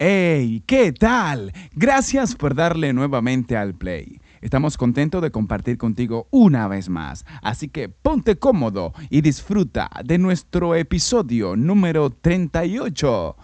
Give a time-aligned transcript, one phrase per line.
[0.00, 0.62] ¡Hey!
[0.64, 1.52] ¿Qué tal?
[1.72, 4.20] Gracias por darle nuevamente al play.
[4.40, 10.18] Estamos contentos de compartir contigo una vez más, así que ponte cómodo y disfruta de
[10.18, 13.36] nuestro episodio número 38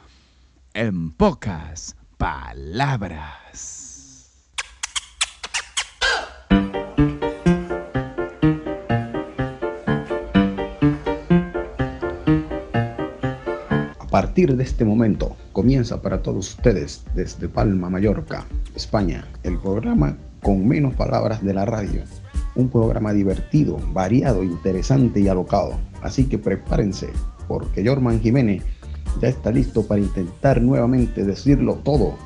[0.75, 3.44] en pocas palabras.
[14.35, 18.45] Partir de este momento comienza para todos ustedes desde Palma, Mallorca,
[18.75, 22.03] España, el programa con menos palabras de la radio.
[22.57, 25.79] Un programa divertido, variado, interesante y alocado.
[26.03, 27.11] Así que prepárense,
[27.47, 28.65] porque Jorman Jiménez
[29.21, 32.17] ya está listo para intentar nuevamente decirlo todo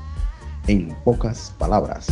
[0.66, 2.06] en pocas palabras.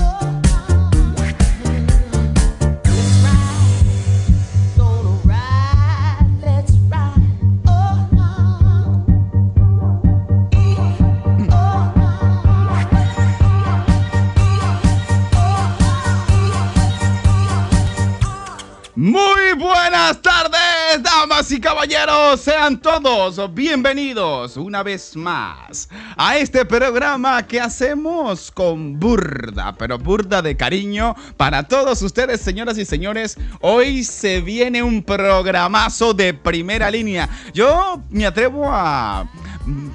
[19.58, 22.40] Buenas tardes, damas y caballeros.
[22.40, 30.42] Sean todos bienvenidos una vez más a este programa que hacemos con burda, pero burda
[30.42, 33.36] de cariño para todos ustedes, señoras y señores.
[33.60, 37.28] Hoy se viene un programazo de primera línea.
[37.54, 39.26] Yo me atrevo a...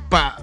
[0.10, 0.38] pa-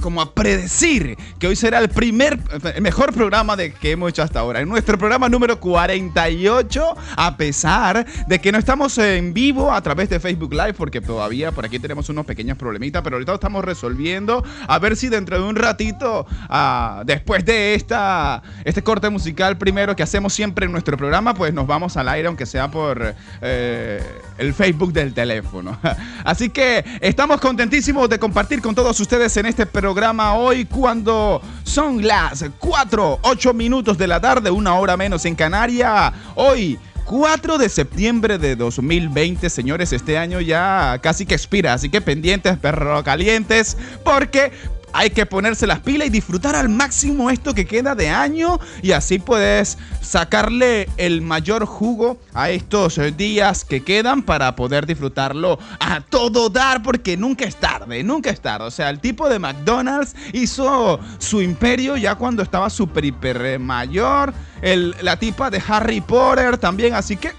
[0.00, 2.38] como a predecir que hoy será el primer,
[2.74, 4.60] el mejor programa de que hemos hecho hasta ahora.
[4.60, 10.08] En nuestro programa número 48, a pesar de que no estamos en vivo a través
[10.08, 13.64] de Facebook Live, porque todavía por aquí tenemos unos pequeños problemitas, pero ahorita lo estamos
[13.64, 14.44] resolviendo.
[14.66, 19.96] A ver si dentro de un ratito, ah, después de esta, este corte musical primero
[19.96, 24.02] que hacemos siempre en nuestro programa, pues nos vamos al aire, aunque sea por eh,
[24.38, 25.78] el Facebook del teléfono.
[26.24, 32.06] Así que estamos contentísimos de compartir con todos ustedes en este programa hoy cuando son
[32.06, 36.12] las 4, 8 minutos de la tarde, una hora menos en Canaria.
[36.34, 36.78] Hoy
[37.10, 42.56] 4 de septiembre de 2020, señores, este año ya casi que expira, así que pendientes,
[42.58, 44.52] perro calientes, porque
[44.92, 48.92] hay que ponerse las pilas y disfrutar al máximo esto que queda de año y
[48.92, 56.00] así puedes sacarle el mayor jugo a estos días que quedan para poder disfrutarlo a
[56.00, 58.66] todo dar porque nunca es tarde, nunca es tarde.
[58.66, 63.58] O sea, el tipo de McDonald's hizo su imperio ya cuando estaba super hiper eh,
[63.58, 67.32] mayor, la tipa de Harry Potter también, así que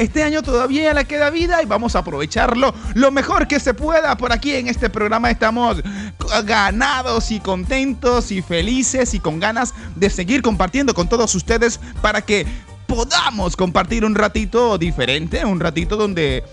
[0.00, 4.16] este año todavía le queda vida y vamos a aprovecharlo lo mejor que se pueda.
[4.16, 5.82] Por aquí en este programa estamos
[6.44, 12.22] ganados y contentos y felices y con ganas de seguir compartiendo con todos ustedes para
[12.22, 12.46] que
[12.86, 16.44] podamos compartir un ratito diferente, un ratito donde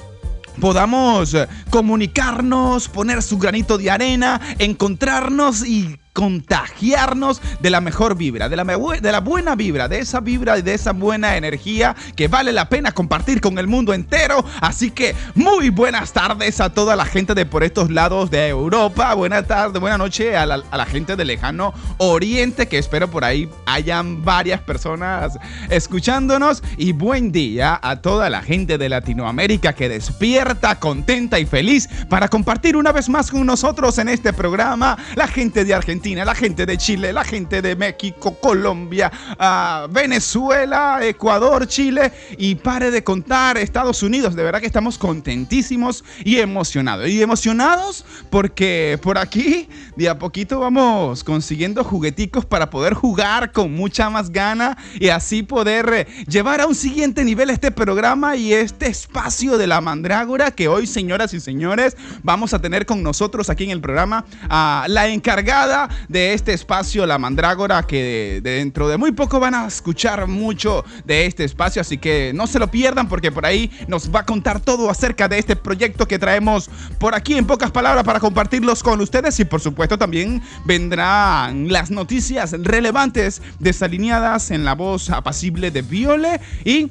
[0.60, 1.36] podamos
[1.70, 8.64] comunicarnos, poner su granito de arena, encontrarnos y contagiarnos de la mejor vibra, de la,
[8.64, 12.70] de la buena vibra, de esa vibra y de esa buena energía que vale la
[12.70, 14.44] pena compartir con el mundo entero.
[14.60, 19.14] Así que muy buenas tardes a toda la gente de por estos lados de Europa.
[19.14, 23.24] Buenas tardes, buena noche a la, a la gente del lejano Oriente, que espero por
[23.24, 25.38] ahí hayan varias personas
[25.70, 26.64] escuchándonos.
[26.78, 32.28] Y buen día a toda la gente de Latinoamérica que despierta, contenta y feliz para
[32.28, 34.98] compartir una vez más con nosotros en este programa.
[35.14, 41.00] La gente de Argentina, la gente de Chile, la gente de México, Colombia, ah, Venezuela,
[41.02, 44.36] Ecuador, Chile y pare de contar Estados Unidos.
[44.36, 47.10] De verdad que estamos contentísimos y emocionados.
[47.10, 53.74] Y emocionados porque por aquí de a poquito vamos consiguiendo jugueticos para poder jugar con
[53.74, 58.54] mucha más gana y así poder eh, llevar a un siguiente nivel este programa y
[58.54, 63.50] este espacio de la mandrágora que hoy, señoras y señores, vamos a tener con nosotros
[63.50, 68.88] aquí en el programa a la encargada de este espacio, la mandrágora, que de- dentro
[68.88, 72.70] de muy poco van a escuchar mucho de este espacio, así que no se lo
[72.70, 76.70] pierdan porque por ahí nos va a contar todo acerca de este proyecto que traemos
[77.00, 79.40] por aquí en pocas palabras para compartirlos con ustedes.
[79.40, 86.40] Y por supuesto también vendrán las noticias relevantes desalineadas en la voz apacible de Viole
[86.66, 86.90] y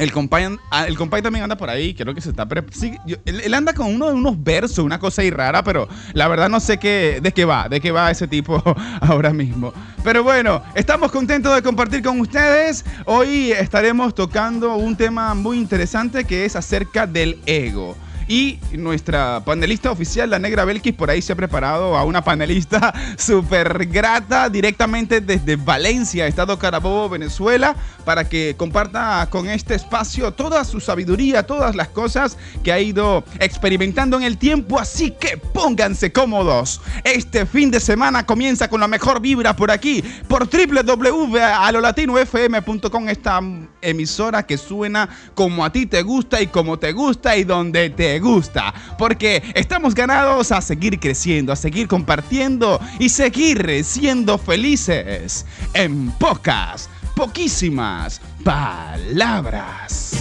[0.00, 2.48] el compay, ah, el compay también anda por ahí, creo que se está...
[2.72, 6.26] sí, él, él anda con uno de unos versos, una cosa ahí rara, pero la
[6.26, 8.62] verdad no sé qué, de qué va, de qué va ese tipo
[9.00, 9.72] ahora mismo.
[10.02, 12.84] Pero bueno, estamos contentos de compartir con ustedes.
[13.04, 17.96] Hoy estaremos tocando un tema muy interesante que es acerca del ego.
[18.30, 22.94] Y nuestra panelista oficial, la Negra Belkis, por ahí se ha preparado a una panelista
[23.18, 27.74] súper grata directamente desde Valencia, Estado Carabobo, Venezuela,
[28.04, 33.24] para que comparta con este espacio toda su sabiduría, todas las cosas que ha ido
[33.38, 34.78] experimentando en el tiempo.
[34.78, 36.80] Así que pónganse cómodos.
[37.04, 43.40] Este fin de semana comienza con la mejor vibra por aquí, por www.alolatinofm.com, esta
[43.82, 48.18] emisora que suena como a ti te gusta y como te gusta y donde te
[48.20, 48.72] gusta.
[48.98, 56.88] Porque estamos ganados a seguir creciendo, a seguir compartiendo y seguir siendo felices en pocas,
[57.20, 60.19] poquísimas palabras.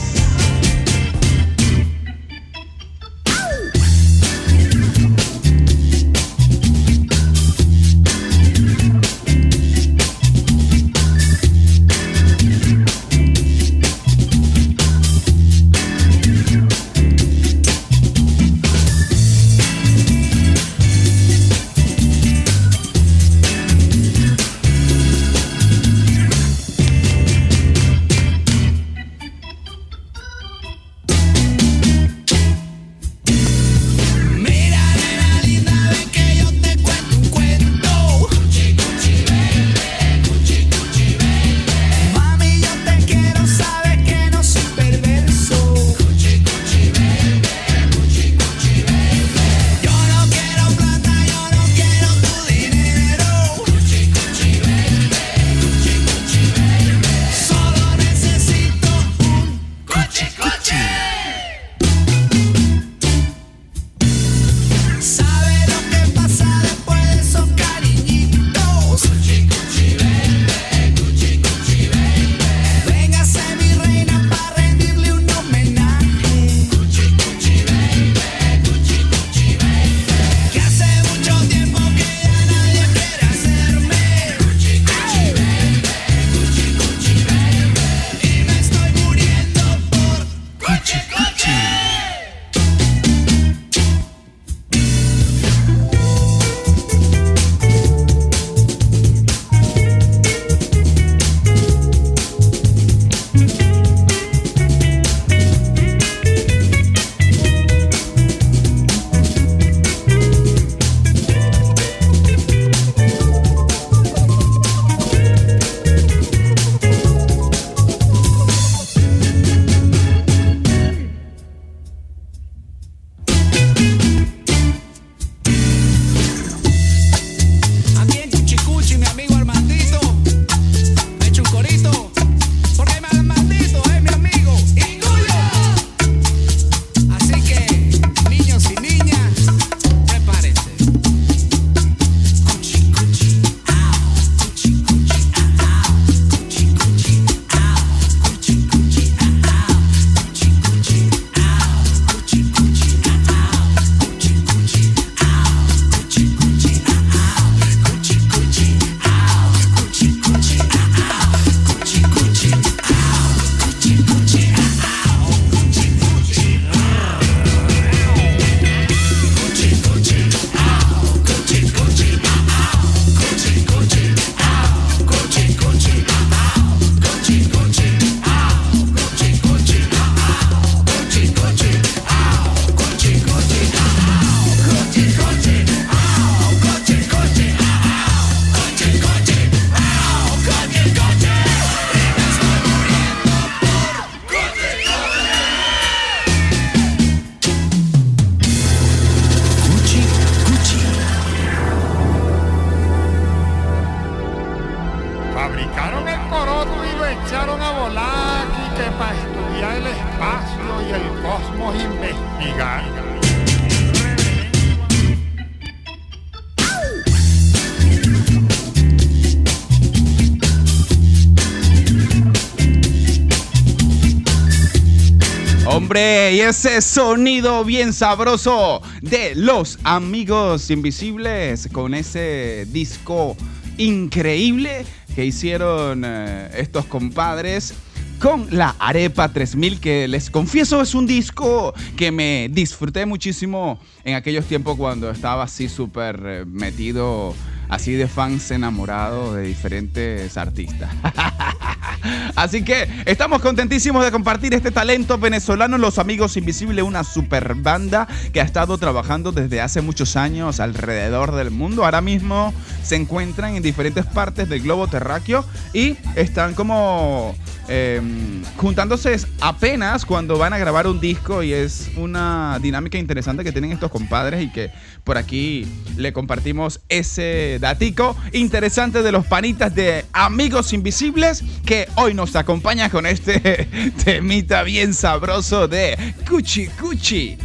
[226.31, 233.35] Y ese sonido bien sabroso de los amigos invisibles con ese disco
[233.77, 234.85] increíble
[235.15, 237.73] que hicieron eh, estos compadres
[238.19, 244.15] con la Arepa 3000 que les confieso es un disco que me disfruté muchísimo en
[244.15, 247.33] aquellos tiempos cuando estaba así súper eh, metido
[247.69, 250.89] así de fans enamorados de diferentes artistas.
[252.35, 258.07] Así que estamos contentísimos de compartir este talento venezolano, Los Amigos Invisibles, una super banda
[258.31, 261.83] que ha estado trabajando desde hace muchos años alrededor del mundo.
[261.83, 267.35] Ahora mismo se encuentran en diferentes partes del globo terráqueo y están como
[267.71, 273.51] Em, juntándose apenas cuando van a grabar un disco y es una dinámica interesante que
[273.51, 274.71] tienen estos compadres y que
[275.03, 282.15] por aquí le compartimos ese datico interesante de los panitas de Amigos Invisibles que hoy
[282.15, 283.69] nos acompaña con este
[284.03, 287.37] temita bien sabroso de Cuchi Cuchi.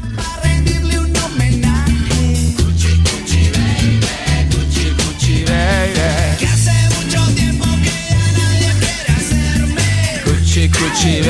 [10.78, 11.20] Gucci,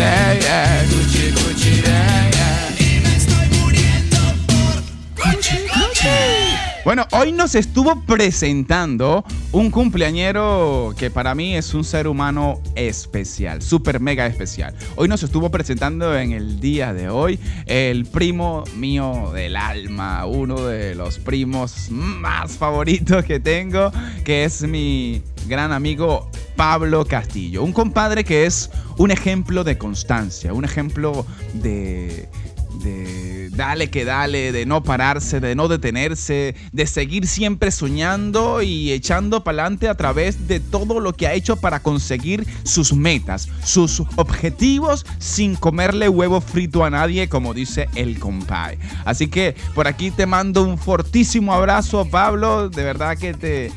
[0.91, 1.83] Gucci, Gucci,
[2.79, 6.09] Y me estoy muriendo por Gucci, Gucci.
[6.85, 13.63] Bueno, hoy nos estuvo presentando un cumpleañero que para mí es un ser humano especial,
[13.63, 14.75] súper mega especial.
[14.97, 20.61] Hoy nos estuvo presentando en el día de hoy el primo mío del alma, uno
[20.67, 23.93] de los primos más favoritos que tengo,
[24.25, 27.63] que es mi gran amigo Pablo Castillo.
[27.63, 32.29] Un compadre que es un ejemplo de constancia, un ejemplo de,
[32.83, 38.93] de dale que dale, de no pararse, de no detenerse, de seguir siempre soñando y
[38.93, 43.49] echando para adelante a través de todo lo que ha hecho para conseguir sus metas,
[43.65, 48.79] sus objetivos sin comerle huevo frito a nadie, como dice el compadre.
[49.05, 52.69] Así que por aquí te mando un fortísimo abrazo, Pablo.
[52.69, 53.73] De verdad que te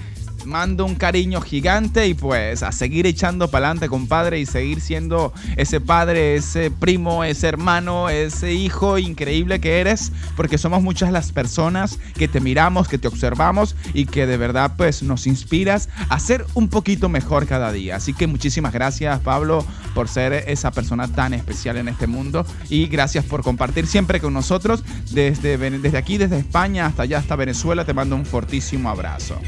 [0.48, 5.34] mando un cariño gigante y pues a seguir echando para adelante, compadre, y seguir siendo
[5.58, 11.32] ese padre, ese primo, ese hermano, ese hijo increíble que eres, porque somos muchas las
[11.32, 16.20] personas que te miramos, que te observamos y que de verdad pues nos inspiras a
[16.20, 17.98] ser un poquito mejor cada día.
[17.98, 22.88] Así que muchísimas gracias, Pablo, por ser esa persona tan especial en este mundo y
[22.88, 27.86] gracias por compartir siempre con nosotros desde, desde aquí, desde España hasta allá, hasta Venezuela.
[27.86, 29.40] Te mando un fortísimo abrazo.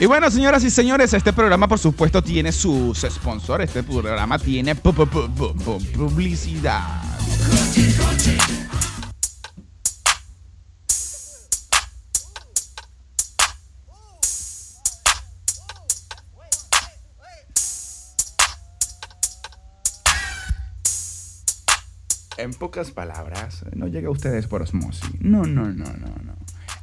[0.00, 3.64] Y bueno, señoras y señores, este programa por supuesto tiene sus sponsors.
[3.64, 7.02] Este programa tiene publicidad.
[22.38, 25.10] En pocas palabras, no llega a ustedes por osmosis.
[25.18, 26.36] No, no, no, no, no.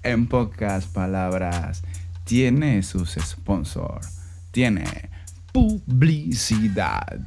[0.04, 1.82] En pocas palabras,
[2.26, 4.20] tiene sus sponsors.
[4.52, 5.10] Tiene
[5.54, 7.22] publicidad.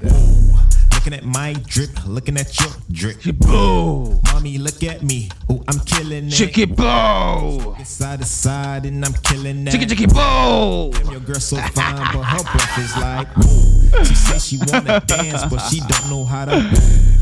[0.92, 3.38] Looking at my drip, looking at your drip.
[3.38, 4.20] Boo.
[4.24, 5.30] Mommy, look at me.
[5.48, 6.30] Oh, I'm killing it.
[6.30, 7.76] Chicky boo.
[7.82, 9.70] Side to side, and I'm killing that.
[9.72, 10.90] Chicky chicky boo.
[10.92, 13.34] Damn, your girl so fine, but her breath is like.
[13.36, 13.67] Boom.
[14.02, 16.54] She she wanna dance, but she don't know how to.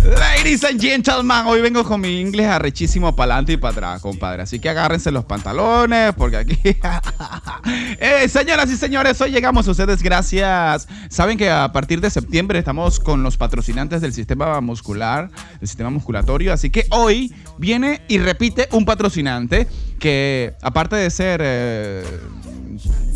[0.04, 4.42] Ladies and gentlemen, hoy vengo con mi inglés arrechísimo para adelante y para atrás, compadre.
[4.42, 6.58] Así que agárrense los pantalones, porque aquí.
[7.98, 10.86] eh, señoras y señores, hoy llegamos a ustedes gracias.
[11.08, 15.90] Saben que a partir de septiembre estamos con los patrocinantes del sistema muscular, del sistema
[15.90, 16.52] musculatorio.
[16.52, 19.66] Así que hoy viene y repite un patrocinante
[19.98, 21.40] que, aparte de ser.
[21.42, 22.04] Eh,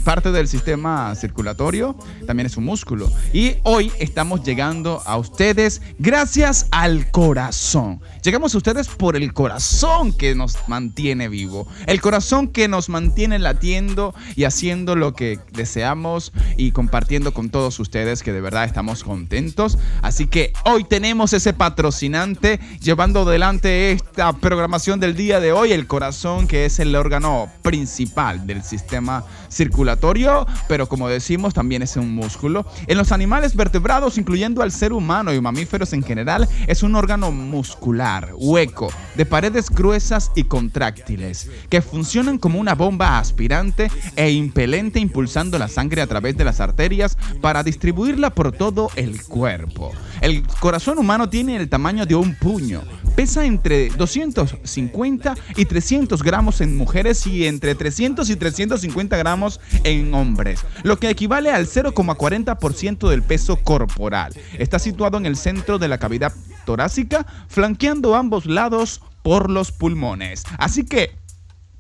[0.01, 3.11] parte del sistema circulatorio, también es un músculo.
[3.33, 8.01] Y hoy estamos llegando a ustedes gracias al corazón.
[8.23, 13.39] Llegamos a ustedes por el corazón que nos mantiene vivo, el corazón que nos mantiene
[13.39, 19.05] latiendo y haciendo lo que deseamos y compartiendo con todos ustedes que de verdad estamos
[19.05, 19.79] contentos.
[20.03, 25.87] Así que hoy tenemos ese patrocinante llevando adelante esta programación del día de hoy, el
[25.87, 32.15] corazón que es el órgano principal del sistema circulatorio, pero como decimos también es un
[32.15, 32.67] músculo.
[32.87, 37.33] En los animales vertebrados, incluyendo al ser humano y mamíferos en general, es un órgano
[37.33, 44.99] muscular, hueco, de paredes gruesas y contráctiles, que funcionan como una bomba aspirante e impelente
[44.99, 49.93] impulsando la sangre a través de las arterias para distribuirla por todo el cuerpo.
[50.21, 52.83] El corazón humano tiene el tamaño de un puño,
[53.17, 60.13] pesa entre 250 y 300 gramos en mujeres y entre 300 y 350 gramos en
[60.15, 64.33] hombres, lo que equivale al 0,40% del peso corporal.
[64.59, 66.33] Está situado en el centro de la cavidad
[66.71, 70.45] torácica, flanqueando ambos lados por los pulmones.
[70.57, 71.19] Así que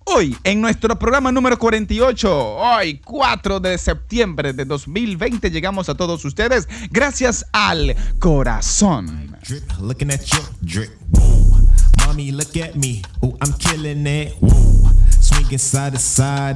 [0.07, 6.25] Hoy, en nuestro programa número 48, hoy 4 de septiembre de 2020, llegamos a todos
[6.25, 9.37] ustedes gracias al corazón.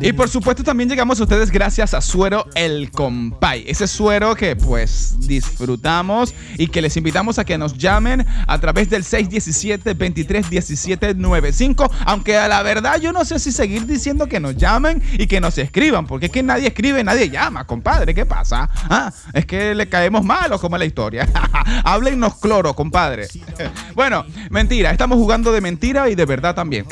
[0.07, 3.65] Y por supuesto también llegamos a ustedes gracias a Suero El Compay.
[3.67, 8.89] Ese suero que pues disfrutamos y que les invitamos a que nos llamen a través
[8.91, 11.91] del 617-231795.
[12.07, 15.41] Aunque a la verdad yo no sé si seguir diciendo que nos llamen y que
[15.41, 16.07] nos escriban.
[16.07, 18.15] Porque es que nadie escribe, nadie llama, compadre.
[18.15, 18.71] ¿Qué pasa?
[18.89, 21.29] Ah, es que le caemos mal o como la historia.
[21.85, 23.27] Háblennos cloro, compadre.
[23.95, 24.93] bueno, mentira.
[24.93, 26.87] Estamos jugando de mentira y de verdad también.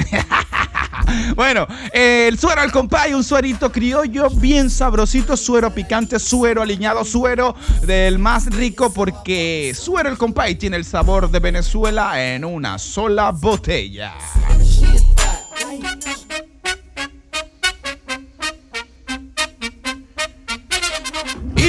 [1.36, 7.54] bueno, el suero al compay, un suerito criollo bien sabrosito, suero picante, suero aliñado, suero
[7.82, 13.30] del más rico porque suero el compay tiene el sabor de Venezuela en una sola
[13.30, 14.14] botella.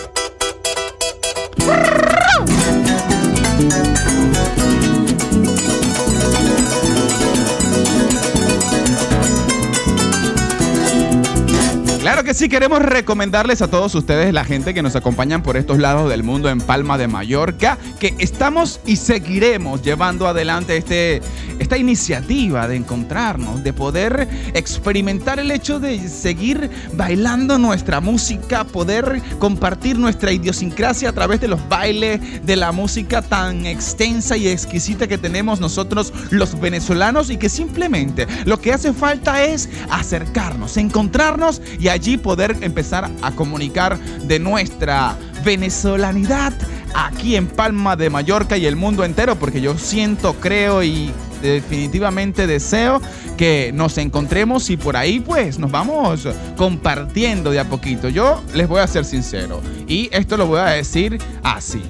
[12.09, 15.77] Claro que sí, queremos recomendarles a todos ustedes, la gente que nos acompañan por estos
[15.77, 21.21] lados del mundo en Palma de Mallorca, que estamos y seguiremos llevando adelante este,
[21.59, 29.21] esta iniciativa de encontrarnos, de poder experimentar el hecho de seguir bailando nuestra música, poder
[29.38, 35.05] compartir nuestra idiosincrasia a través de los bailes, de la música tan extensa y exquisita
[35.05, 41.62] que tenemos nosotros los venezolanos y que simplemente lo que hace falta es acercarnos, encontrarnos
[41.79, 46.53] y allí poder empezar a comunicar de nuestra venezolanidad
[46.95, 52.47] aquí en Palma de Mallorca y el mundo entero, porque yo siento, creo y definitivamente
[52.47, 53.01] deseo
[53.35, 58.07] que nos encontremos y por ahí pues nos vamos compartiendo de a poquito.
[58.07, 61.83] Yo les voy a ser sincero y esto lo voy a decir así.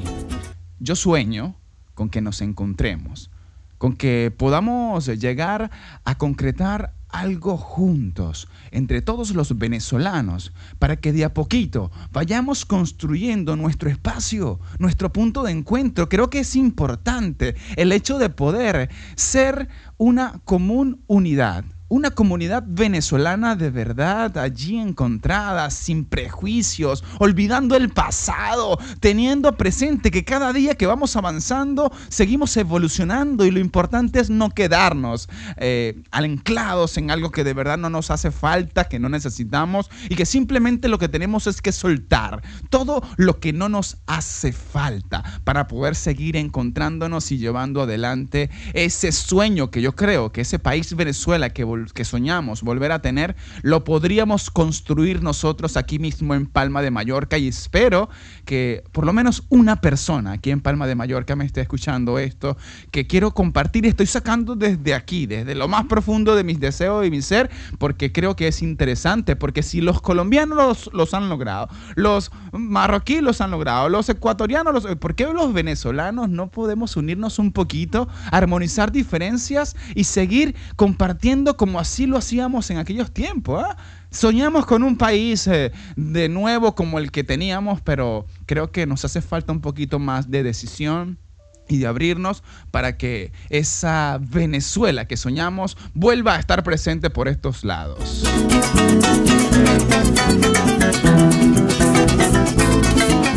[0.80, 1.56] Yo sueño
[1.93, 3.30] con que nos encontremos,
[3.78, 5.69] con que podamos llegar
[6.04, 13.56] a concretar algo juntos entre todos los venezolanos para que de a poquito vayamos construyendo
[13.56, 16.10] nuestro espacio, nuestro punto de encuentro.
[16.10, 23.56] Creo que es importante el hecho de poder ser una común unidad una comunidad venezolana
[23.56, 30.86] de verdad allí encontrada, sin prejuicios, olvidando el pasado, teniendo presente que cada día que
[30.86, 37.43] vamos avanzando seguimos evolucionando y lo importante es no quedarnos eh, anclados en algo que
[37.43, 41.47] de verdad no nos hace falta, que no necesitamos y que simplemente lo que tenemos
[41.47, 47.39] es que soltar todo lo que no nos hace falta para poder seguir encontrándonos y
[47.39, 51.63] llevando adelante ese sueño que yo creo que ese país Venezuela que
[51.94, 57.38] que soñamos volver a tener, lo podríamos construir nosotros aquí mismo en Palma de Mallorca
[57.38, 58.10] y espero
[58.46, 62.58] que por lo menos una persona aquí en Palma de Mallorca me esté escuchando esto,
[62.92, 67.12] que quiero compartir estoy sacando desde aquí, desde lo más profundo de mis deseos y
[67.12, 72.32] mi ser, porque creo que es interesante, porque si los colombianos los, han logrado, los
[72.52, 77.52] marroquíes los han logrado, los ecuatorianos, los, ¿por qué los venezolanos no podemos unirnos un
[77.52, 83.64] poquito, armonizar diferencias y seguir compartiendo como así lo hacíamos en aquellos tiempos.
[83.64, 83.78] ¿ah?
[84.10, 89.06] Soñamos con un país eh, de nuevo como el que teníamos, pero creo que nos
[89.06, 91.20] hace falta un poquito más de decisión
[91.68, 97.64] y de abrirnos para que esa Venezuela que soñamos vuelva a estar presente por estos
[97.64, 98.24] lados.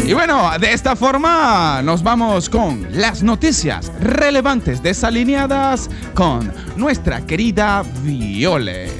[0.05, 7.85] Y bueno, de esta forma nos vamos con las noticias relevantes desalineadas con nuestra querida
[8.03, 8.91] Viole.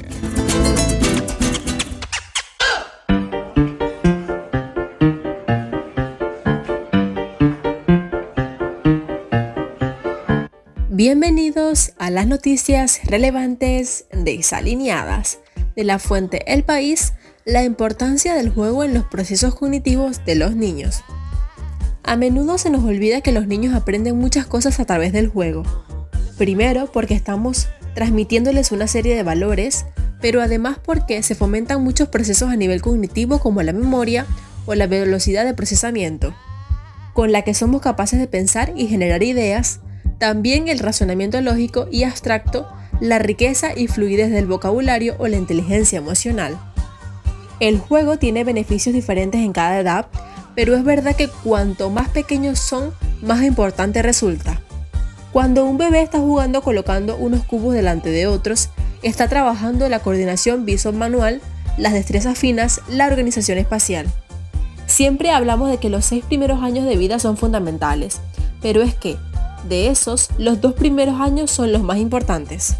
[10.89, 15.41] Bienvenidos a las noticias relevantes desalineadas
[15.75, 17.13] de la fuente El País
[17.45, 21.03] la importancia del juego en los procesos cognitivos de los niños.
[22.05, 25.65] A menudo se nos olvida que los niños aprenden muchas cosas a través del juego.
[26.39, 29.87] Primero porque estamos transmitiéndoles una serie de valores,
[30.21, 34.25] pero además porque se fomentan muchos procesos a nivel cognitivo como la memoria
[34.67, 36.35] o la velocidad de procesamiento,
[37.13, 39.81] con la que somos capaces de pensar y generar ideas,
[40.19, 42.69] también el razonamiento lógico y abstracto,
[43.01, 46.72] la riqueza y fluidez del vocabulario o la inteligencia emocional.
[47.63, 50.07] El juego tiene beneficios diferentes en cada edad,
[50.57, 54.61] pero es verdad que cuanto más pequeños son, más importante resulta.
[55.31, 58.71] Cuando un bebé está jugando colocando unos cubos delante de otros,
[59.03, 61.41] está trabajando la coordinación visual-manual,
[61.79, 64.09] las destrezas finas, la organización espacial.
[64.87, 68.21] Siempre hablamos de que los seis primeros años de vida son fundamentales,
[68.61, 69.19] pero es que,
[69.69, 72.75] de esos, los dos primeros años son los más importantes.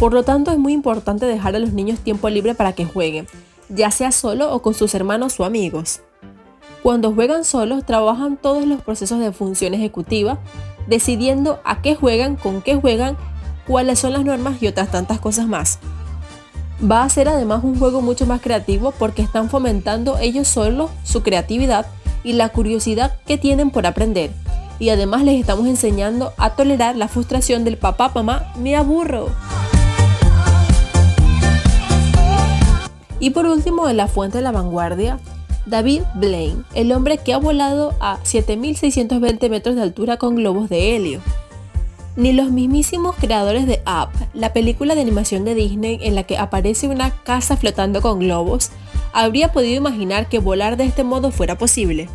[0.00, 3.28] Por lo tanto, es muy importante dejar a los niños tiempo libre para que jueguen,
[3.68, 6.00] ya sea solo o con sus hermanos o amigos.
[6.82, 10.38] Cuando juegan solos, trabajan todos los procesos de función ejecutiva,
[10.86, 13.16] decidiendo a qué juegan, con qué juegan,
[13.66, 15.78] cuáles son las normas y otras tantas cosas más.
[16.82, 21.22] Va a ser además un juego mucho más creativo porque están fomentando ellos solos su
[21.22, 21.86] creatividad
[22.22, 24.30] y la curiosidad que tienen por aprender.
[24.78, 29.30] Y además les estamos enseñando a tolerar la frustración del papá, mamá, me aburro.
[33.24, 35.18] Y por último, en la fuente de la vanguardia,
[35.64, 40.94] David Blaine, el hombre que ha volado a 7.620 metros de altura con globos de
[40.94, 41.22] helio.
[42.16, 46.36] Ni los mismísimos creadores de Up, la película de animación de Disney en la que
[46.36, 48.68] aparece una casa flotando con globos,
[49.14, 52.10] habría podido imaginar que volar de este modo fuera posible.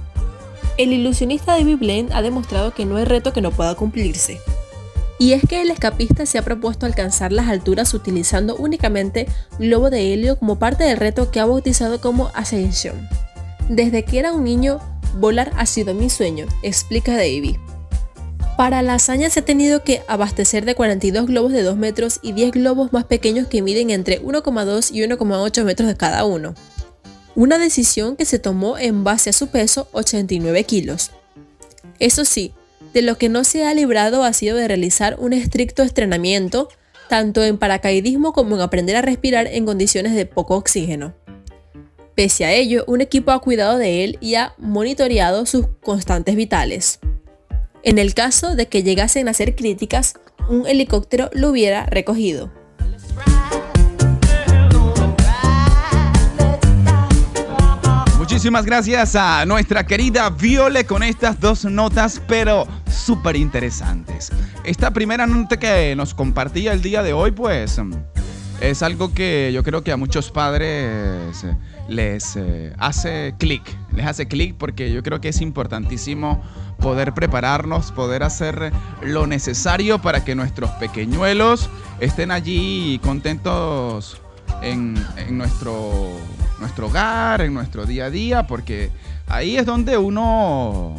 [0.78, 4.40] El ilusionista David Blaine ha demostrado que no hay reto que no pueda cumplirse.
[5.20, 9.28] Y es que el escapista se ha propuesto alcanzar las alturas utilizando únicamente
[9.60, 13.08] globo de helio como parte del reto que ha bautizado como Ascension.
[13.68, 14.80] Desde que era un niño,
[15.20, 17.60] volar ha sido mi sueño, explica Davy.
[18.56, 22.32] Para la hazaña se ha tenido que abastecer de 42 globos de 2 metros y
[22.32, 26.56] 10 globos más pequeños que miden entre 1,2 y 1,8 metros de cada uno.
[27.36, 31.12] Una decisión que se tomó en base a su peso 89 kilos.
[32.00, 32.54] Eso sí,
[32.94, 36.70] de lo que no se ha librado ha sido de realizar un estricto entrenamiento,
[37.08, 41.14] tanto en paracaidismo como en aprender a respirar en condiciones de poco oxígeno.
[42.16, 47.00] Pese a ello, un equipo ha cuidado de él y ha monitoreado sus constantes vitales.
[47.84, 50.16] En el caso de que llegasen a ser críticas,
[50.50, 52.52] un helicóptero lo hubiera recogido.
[58.40, 64.32] Muchísimas gracias a nuestra querida Viole con estas dos notas, pero súper interesantes.
[64.64, 67.82] Esta primera nota que nos compartía el día de hoy, pues,
[68.62, 71.46] es algo que yo creo que a muchos padres
[71.90, 76.42] les eh, hace clic, les hace clic porque yo creo que es importantísimo
[76.80, 78.72] poder prepararnos, poder hacer
[79.02, 84.22] lo necesario para que nuestros pequeñuelos estén allí contentos
[84.62, 84.94] en,
[85.32, 86.10] nuestro,
[86.60, 88.92] nuestro hogar, en nuestro día a día, porque
[89.28, 90.96] ahí es donde uno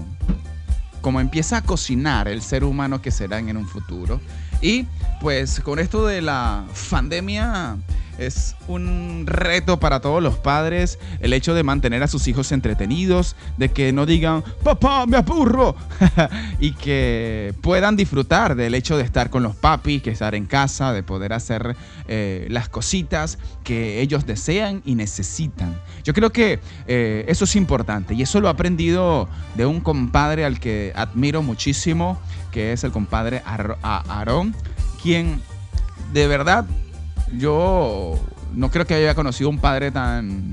[1.01, 4.21] como empieza a cocinar el ser humano que será en un futuro.
[4.61, 4.87] Y
[5.21, 7.77] pues con esto de la pandemia
[8.21, 13.35] es un reto para todos los padres el hecho de mantener a sus hijos entretenidos,
[13.57, 15.75] de que no digan, papá, me apurro,
[16.61, 20.93] y que puedan disfrutar del hecho de estar con los papis, que estar en casa,
[20.93, 21.77] de poder hacer
[22.09, 25.81] eh, las cositas que ellos desean y necesitan.
[26.05, 30.45] Yo creo que eh, eso es importante y eso lo he aprendido de un compadre
[30.45, 32.21] al que admiro muchísimo,
[32.53, 34.55] que es el compadre Aarón,
[35.03, 35.41] quien
[36.13, 36.67] de verdad
[37.37, 38.19] yo
[38.55, 40.53] no creo que haya conocido un padre tan,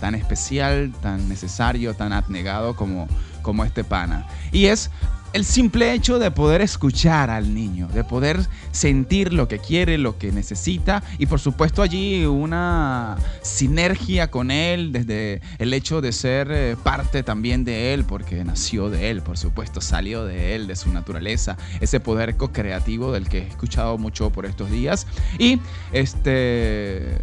[0.00, 3.08] tan especial, tan necesario, tan abnegado como,
[3.42, 4.26] como este pana.
[4.50, 4.90] Y es
[5.32, 8.40] el simple hecho de poder escuchar al niño, de poder
[8.70, 14.92] sentir lo que quiere, lo que necesita y por supuesto allí una sinergia con él
[14.92, 19.38] desde el hecho de ser eh, parte también de él, porque nació de él, por
[19.38, 24.30] supuesto, salió de él, de su naturaleza, ese poder co-creativo del que he escuchado mucho
[24.30, 25.06] por estos días.
[25.38, 25.60] Y
[25.92, 27.18] este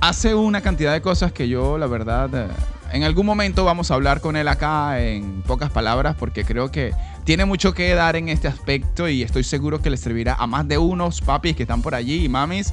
[0.00, 2.48] hace una cantidad de cosas que yo la verdad eh,
[2.94, 6.92] en algún momento vamos a hablar con él acá en pocas palabras porque creo que
[7.24, 10.68] tiene mucho que dar en este aspecto y estoy seguro que le servirá a más
[10.68, 12.72] de unos papis que están por allí y mamis.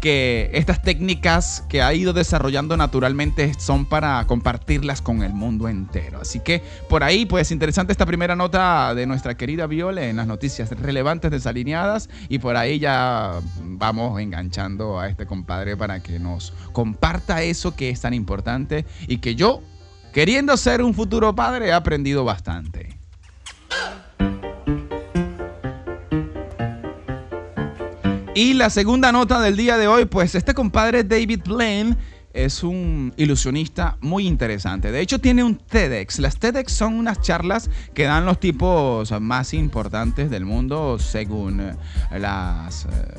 [0.00, 6.20] Que estas técnicas que ha ido desarrollando naturalmente son para compartirlas con el mundo entero.
[6.20, 10.26] Así que por ahí, pues interesante esta primera nota de nuestra querida Viole en las
[10.26, 16.52] noticias relevantes desalineadas y por ahí ya vamos enganchando a este compadre para que nos
[16.72, 19.62] comparta eso que es tan importante y que yo,
[20.12, 22.97] queriendo ser un futuro padre, he aprendido bastante.
[28.38, 31.96] Y la segunda nota del día de hoy, pues este compadre David Blaine
[32.32, 34.92] es un ilusionista muy interesante.
[34.92, 36.20] De hecho, tiene un TEDx.
[36.20, 41.74] Las TEDx son unas charlas que dan los tipos más importantes del mundo según eh,
[42.12, 42.22] eh,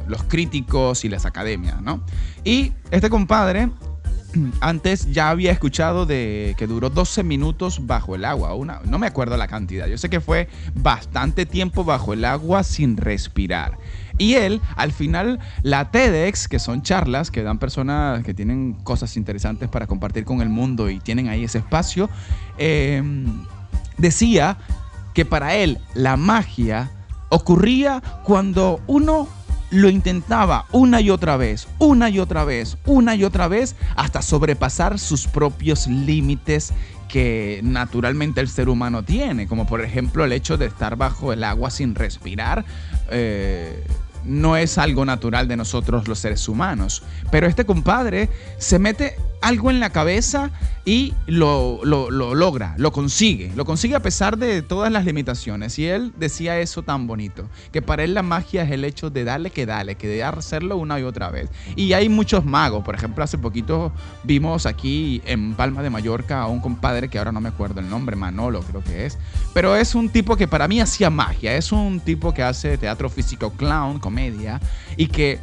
[0.08, 2.02] los críticos y las academias, ¿no?
[2.46, 3.72] Y este compadre
[4.62, 8.54] antes ya había escuchado de que duró 12 minutos bajo el agua.
[8.54, 9.88] Una, no me acuerdo la cantidad.
[9.88, 13.78] Yo sé que fue bastante tiempo bajo el agua sin respirar.
[14.20, 19.18] Y él, al final, la TEDx, que son charlas que dan personas que tienen cosas
[19.18, 22.10] interesantes para compartir con el mundo y tienen ahí ese espacio,
[22.58, 23.46] em,
[23.98, 24.58] decía
[25.14, 26.92] que para él la magia
[27.30, 29.28] ocurría cuando uno
[29.72, 34.22] lo intentaba una y otra vez, una y otra vez, una y otra vez, hasta
[34.22, 36.74] sobrepasar sus propios límites
[37.08, 41.44] que naturalmente el ser humano tiene, como por ejemplo el hecho de estar bajo el
[41.44, 42.66] agua sin respirar.
[43.12, 43.84] Eh,
[44.30, 47.04] no es algo natural de nosotros los seres humanos.
[47.32, 50.52] Pero este compadre se mete algo en la cabeza
[50.86, 53.52] y lo, logra, lo consigue.
[53.56, 55.78] Lo consigue a pesar de todas las limitaciones.
[55.78, 59.24] Y él decía eso tan bonito, que para él la magia es el hecho de
[59.24, 61.50] darle que darle, que de hacerlo una y otra vez.
[61.76, 62.84] Y hay muchos magos.
[62.84, 63.92] Por ejemplo, hace poquito
[64.24, 67.90] vimos aquí en Palma de Mallorca a un compadre que ahora no me acuerdo el
[67.90, 69.18] nombre, Manolo creo que es.
[69.54, 71.56] Pero es un tipo que para mí hacía magia.
[71.56, 74.60] Es un tipo que hace teatro físico clown, comedia,
[74.98, 75.40] y que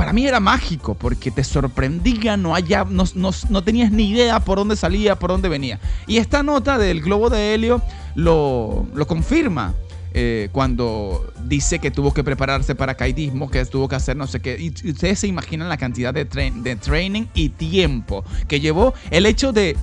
[0.00, 4.56] para mí era mágico porque te sorprendía, no, haya, no, no, tenías ni idea por
[4.56, 5.78] dónde salía, por dónde venía.
[6.06, 7.82] Y esta nota del globo de helio
[8.14, 9.74] lo, lo confirma.
[10.14, 14.40] Eh, cuando dice que tuvo que prepararse para caidismo, que tuvo que hacer no sé
[14.40, 14.56] qué.
[14.58, 19.52] Y ustedes se imaginan la cantidad de, de training y tiempo que llevó el hecho
[19.52, 19.76] de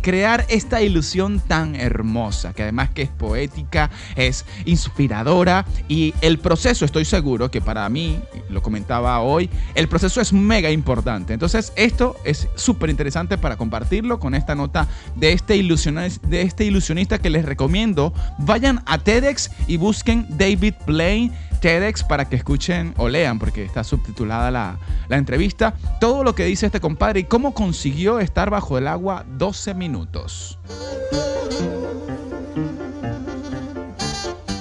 [0.00, 6.84] crear esta ilusión tan hermosa, que además que es poética, es inspiradora y el proceso,
[6.84, 11.32] estoy seguro que para mí, lo comentaba hoy, el proceso es mega importante.
[11.32, 17.18] Entonces esto es súper interesante para compartirlo con esta nota de este, de este ilusionista
[17.18, 18.12] que les recomiendo.
[18.38, 23.84] Vayan a TEDx y busquen David Blaine TEDx para que escuchen o lean, porque está
[23.84, 28.78] subtitulada la, la entrevista, todo lo que dice este compadre y cómo consiguió estar bajo
[28.78, 30.58] el agua 12 minutos.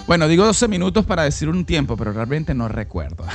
[0.07, 3.25] Bueno, digo 12 minutos para decir un tiempo, pero realmente no recuerdo.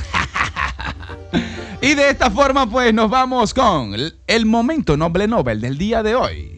[1.81, 3.93] y de esta forma, pues nos vamos con
[4.25, 6.52] el momento Noble Nobel del día de hoy.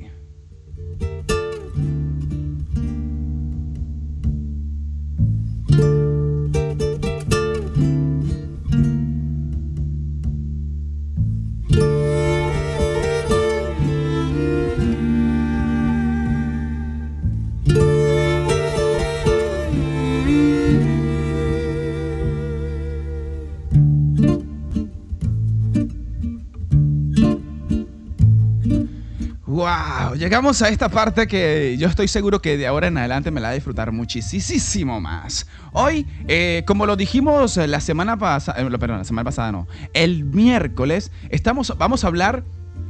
[30.18, 33.48] Llegamos a esta parte que yo estoy seguro que de ahora en adelante me la
[33.48, 35.48] va a disfrutar muchísimo más.
[35.72, 40.26] Hoy, eh, como lo dijimos la semana pasada, eh, perdón, la semana pasada no, el
[40.26, 42.44] miércoles, estamos, vamos a hablar,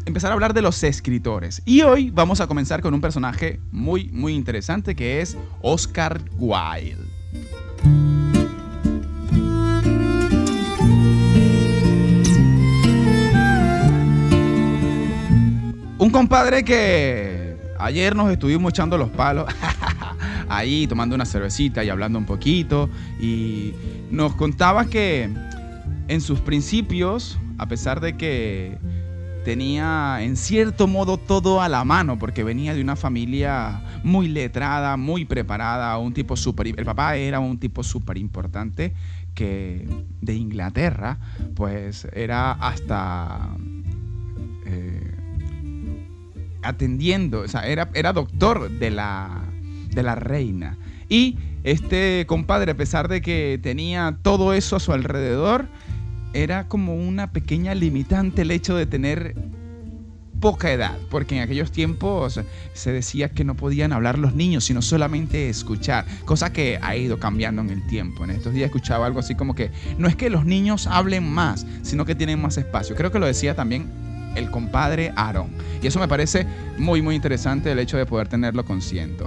[0.05, 1.61] empezar a hablar de los escritores.
[1.65, 7.14] Y hoy vamos a comenzar con un personaje muy, muy interesante que es Oscar Wilde.
[16.15, 19.53] Compadre que ayer nos estuvimos echando los palos,
[20.47, 23.73] ahí tomando una cervecita y hablando un poquito, y
[24.11, 25.29] nos contaba que
[26.07, 28.77] en sus principios, a pesar de que
[29.43, 34.95] tenía en cierto modo todo a la mano, porque venía de una familia muy letrada,
[34.95, 36.67] muy preparada, un tipo súper...
[36.67, 38.93] El papá era un tipo súper importante
[39.33, 39.85] que
[40.21, 41.17] de Inglaterra,
[41.55, 43.49] pues era hasta...
[44.65, 45.04] Eh,
[46.65, 49.43] atendiendo, o sea, era, era doctor de la,
[49.91, 50.77] de la reina.
[51.09, 55.67] Y este compadre, a pesar de que tenía todo eso a su alrededor,
[56.33, 59.35] era como una pequeña limitante el hecho de tener
[60.41, 62.39] poca edad, porque en aquellos tiempos
[62.73, 67.19] se decía que no podían hablar los niños, sino solamente escuchar, cosa que ha ido
[67.19, 68.23] cambiando en el tiempo.
[68.23, 71.65] En estos días escuchaba algo así como que no es que los niños hablen más,
[71.81, 72.95] sino que tienen más espacio.
[72.95, 73.89] Creo que lo decía también
[74.35, 75.49] el compadre Aaron.
[75.81, 76.45] Y eso me parece
[76.77, 79.23] muy, muy interesante el hecho de poder tenerlo consciente.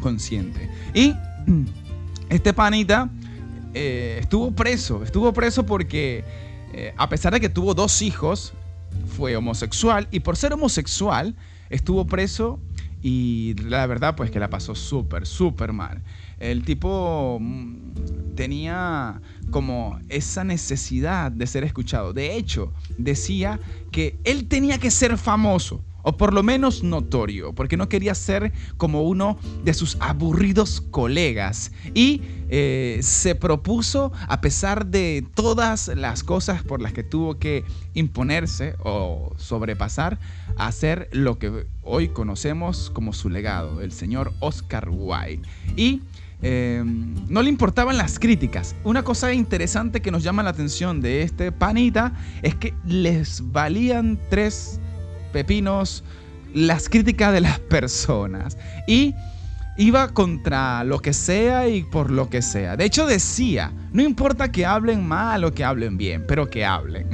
[0.00, 0.68] consciente.
[0.94, 1.14] Y
[2.28, 3.08] este panita
[3.74, 6.24] eh, estuvo preso, estuvo preso porque
[6.72, 8.52] eh, a pesar de que tuvo dos hijos,
[9.16, 11.34] fue homosexual y por ser homosexual
[11.70, 12.60] estuvo preso
[13.02, 16.02] y la verdad pues que la pasó súper, súper mal.
[16.38, 22.12] El tipo mm, tenía como esa necesidad de ser escuchado.
[22.12, 27.76] De hecho, decía que él tenía que ser famoso o por lo menos notorio, porque
[27.76, 31.72] no quería ser como uno de sus aburridos colegas.
[31.94, 37.64] Y eh, se propuso, a pesar de todas las cosas por las que tuvo que
[37.94, 40.18] imponerse o sobrepasar,
[40.56, 45.48] hacer lo que hoy conocemos como su legado, el señor Oscar Wilde.
[45.76, 46.02] Y
[46.42, 48.74] em, no le importaban las críticas.
[48.84, 54.18] Una cosa interesante que nos llama la atención de este panita es que les valían
[54.28, 54.80] tres
[55.32, 56.04] pepinos
[56.54, 58.58] las críticas de las personas.
[58.86, 59.14] Y
[59.76, 62.76] iba contra lo que sea y por lo que sea.
[62.76, 67.08] De hecho decía, no importa que hablen mal o que hablen bien, pero que hablen.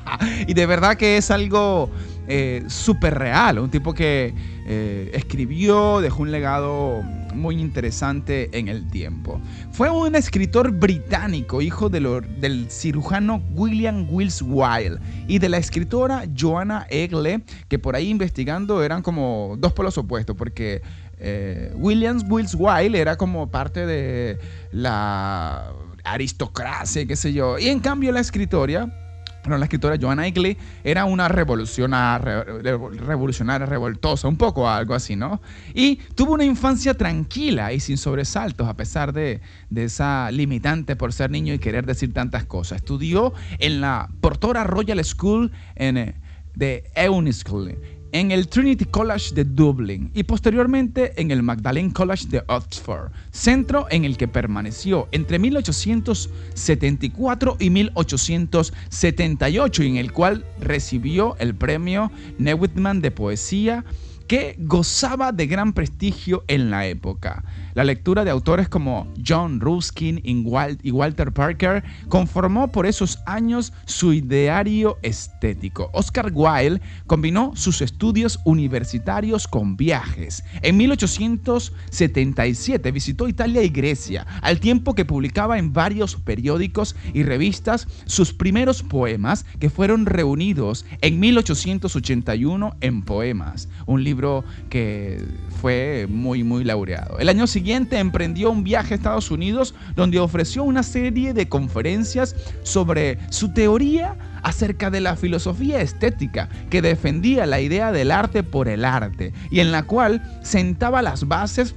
[0.46, 1.90] y de verdad que es algo
[2.28, 4.34] eh, súper real, un tipo que
[4.66, 7.02] eh, escribió, dejó un legado
[7.34, 9.40] muy interesante en el tiempo.
[9.72, 16.86] Fue un escritor británico, hijo del cirujano William Wills Wilde y de la escritora Joanna
[16.88, 20.82] Egle, que por ahí investigando eran como dos polos opuestos, porque
[21.18, 24.38] eh, William Wills Wilde era como parte de
[24.72, 25.72] la
[26.04, 29.03] aristocracia, qué sé yo, y en cambio la escritora
[29.44, 35.42] pero la escritora Joanna Igley era una revolucionaria, revolucionaria, revoltosa, un poco algo así, ¿no?
[35.74, 41.12] Y tuvo una infancia tranquila y sin sobresaltos, a pesar de, de esa limitante por
[41.12, 42.76] ser niño y querer decir tantas cosas.
[42.76, 46.14] Estudió en la Portora Royal School en, eh,
[46.54, 46.84] de
[47.32, 47.76] School
[48.14, 53.88] en el Trinity College de Dublín y posteriormente en el Magdalene College de Oxford, centro
[53.90, 62.12] en el que permaneció entre 1874 y 1878 y en el cual recibió el premio
[62.38, 63.84] Whitman de poesía
[64.28, 67.42] que gozaba de gran prestigio en la época.
[67.74, 74.12] La lectura de autores como John Ruskin y Walter Parker conformó por esos años su
[74.12, 75.90] ideario estético.
[75.92, 80.44] Oscar Wilde combinó sus estudios universitarios con viajes.
[80.62, 87.88] En 1877 visitó Italia y Grecia, al tiempo que publicaba en varios periódicos y revistas
[88.06, 95.20] sus primeros poemas que fueron reunidos en 1881 en Poemas, un libro que
[95.60, 97.18] fue muy muy laureado.
[97.18, 102.36] El año siguiente emprendió un viaje a Estados Unidos donde ofreció una serie de conferencias
[102.62, 108.68] sobre su teoría acerca de la filosofía estética que defendía la idea del arte por
[108.68, 111.74] el arte y en la cual sentaba las bases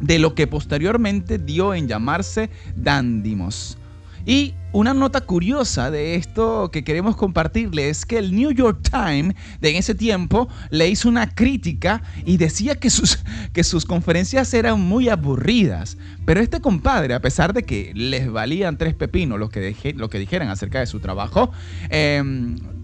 [0.00, 3.78] de lo que posteriormente dio en llamarse Dandimos
[4.26, 9.36] y una nota curiosa de esto que queremos compartirle es que el New York Times
[9.60, 14.80] de ese tiempo le hizo una crítica y decía que sus, que sus conferencias eran
[14.80, 15.96] muy aburridas.
[16.26, 20.18] Pero este compadre, a pesar de que les valían tres pepinos lo que, lo que
[20.18, 21.52] dijeran acerca de su trabajo,
[21.88, 22.22] eh,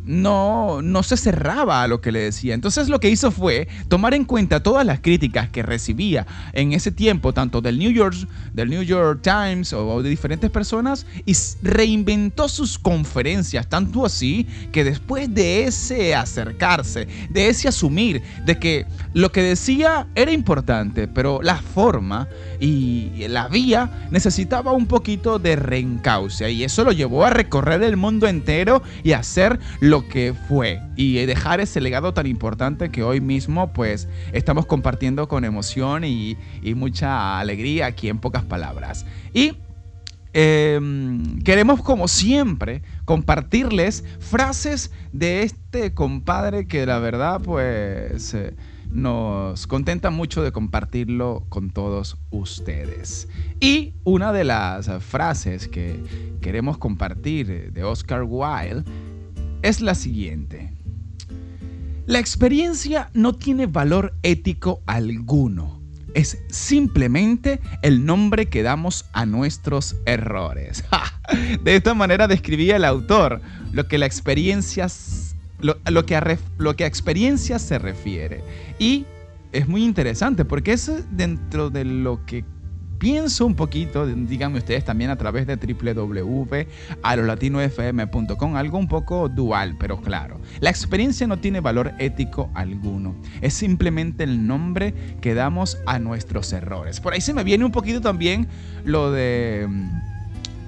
[0.04, 2.54] no, no se cerraba a lo que le decía.
[2.54, 6.90] Entonces lo que hizo fue tomar en cuenta todas las críticas que recibía en ese
[6.90, 8.16] tiempo, tanto del New York,
[8.52, 14.84] del New York Times o de diferentes personas, y reinventó sus conferencias, tanto así que
[14.84, 21.40] después de ese acercarse, de ese asumir de que lo que decía era importante, pero
[21.42, 22.28] la forma
[22.62, 27.96] y la vía necesitaba un poquito de reencauce, y eso lo llevó a recorrer el
[27.96, 33.20] mundo entero y hacer lo que fue y dejar ese legado tan importante que hoy
[33.20, 36.36] mismo pues estamos compartiendo con emoción y,
[36.76, 39.06] mucha alegría aquí en pocas palabras.
[39.34, 39.54] Y
[40.32, 48.54] em, queremos como siempre compartirles frases de este compadre que la verdad pues eh,
[48.92, 53.28] nos contenta mucho de compartirlo con todos ustedes.
[53.60, 56.02] Y una de las frases que
[56.40, 58.84] queremos compartir de Oscar Wilde
[59.62, 60.72] es la siguiente.
[62.06, 65.80] La experiencia no tiene valor ético alguno.
[66.14, 70.84] Es simplemente el nombre que damos a nuestros errores.
[71.62, 73.40] De esta manera describía el autor
[73.72, 74.88] lo que la experiencia
[75.62, 78.42] lo, que a lo que a experiencia se refiere.
[78.78, 79.06] Y
[79.52, 82.44] es muy interesante porque es dentro de lo que
[83.02, 90.00] pienso un poquito, díganme ustedes también a través de www.alolatinofm.com, algo un poco dual, pero
[90.00, 90.40] claro.
[90.60, 96.52] La experiencia no tiene valor ético alguno, es simplemente el nombre que damos a nuestros
[96.52, 97.00] errores.
[97.00, 98.46] Por ahí se me viene un poquito también
[98.84, 100.00] lo de mm,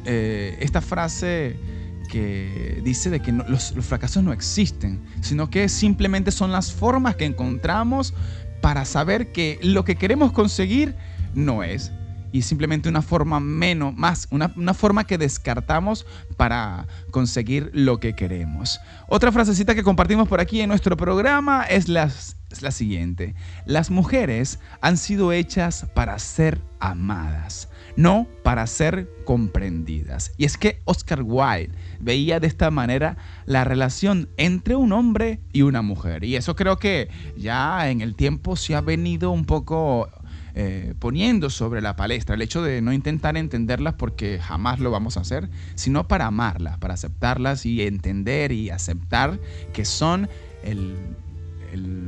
[0.07, 1.57] eh, esta frase
[2.05, 7.17] que dice de que los, los, fracasos no existen, sino que simplemente son las formas
[7.17, 8.15] que encontramos
[8.61, 10.95] para saber que lo que queremos conseguir
[11.35, 11.93] no es
[12.35, 16.05] y simplemente una forma menos, más, una, forma que descartamos
[16.37, 18.81] para conseguir lo que queremos.
[19.07, 23.37] Otra frasecita que compartimos por aquí en nuestro programa es es la siguiente.
[23.67, 30.33] Las mujeres han sido hechas para ser amadas, no para ser comprendidas.
[30.37, 33.17] Y es que Oscar Wilde veía de esta manera
[33.47, 36.25] la relación entre un hombre y una mujer.
[36.25, 40.09] Y eso creo que ya en el tiempo se ha venido un poco
[40.57, 45.17] eh, poniendo sobre la palestra, el hecho de no intentar entenderlas porque jamás lo vamos
[45.17, 49.41] a hacer, sino para amarlas, para aceptarlas y entender y aceptar
[49.73, 50.29] que son
[50.63, 50.95] el,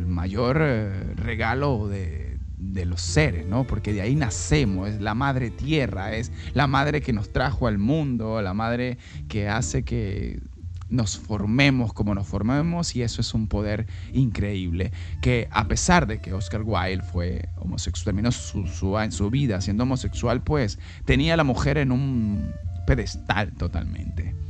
[0.07, 2.26] mayor eh, regalo de,
[2.59, 3.67] de los seres, ¿no?
[3.67, 7.79] Porque de ahí nacemos, es la madre tierra, es la madre que nos trajo al
[7.79, 8.99] mundo, la madre
[9.29, 10.41] que hace que
[10.89, 16.21] nos formemos como nos formemos y eso es un poder increíble que a pesar de
[16.21, 21.45] que Oscar Wilde fue homosexual, terminó su, su, vida siendo homosexual, pues tenía a la
[21.45, 22.53] mujer en un
[22.87, 24.46] pedestal totalmente.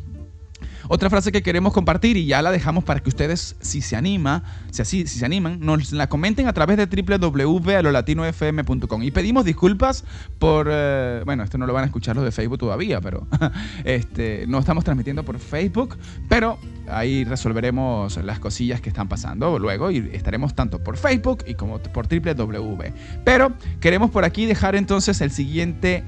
[0.89, 4.43] Otra frase que queremos compartir y ya la dejamos para que ustedes, si se anima,
[4.71, 9.03] si, así, si se animan, nos la comenten a través de www.alolatinofm.com.
[9.03, 10.05] Y pedimos disculpas
[10.39, 13.27] por, eh, bueno, esto no lo van a escuchar los de Facebook todavía, pero
[13.85, 15.97] este, no estamos transmitiendo por Facebook,
[16.29, 16.59] pero
[16.89, 21.79] ahí resolveremos las cosillas que están pasando luego y estaremos tanto por Facebook y como
[21.79, 22.93] por www.
[23.25, 26.05] Pero queremos por aquí dejar entonces el siguiente...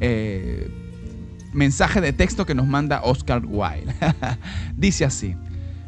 [0.00, 0.85] Eh,
[1.56, 3.94] mensaje de texto que nos manda Oscar Wilde.
[4.76, 5.34] Dice así,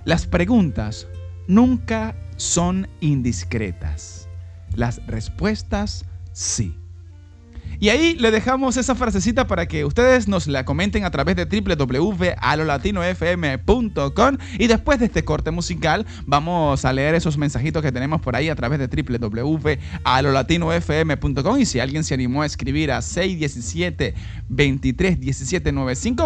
[0.04, 1.06] las preguntas
[1.46, 4.28] nunca son indiscretas,
[4.74, 6.77] las respuestas sí.
[7.80, 11.44] Y ahí le dejamos esa frasecita para que ustedes nos la comenten a través de
[11.44, 18.34] www.alolatinofm.com y después de este corte musical vamos a leer esos mensajitos que tenemos por
[18.34, 24.14] ahí a través de www.alolatinofm.com y si alguien se animó a escribir a 617
[24.48, 25.18] 23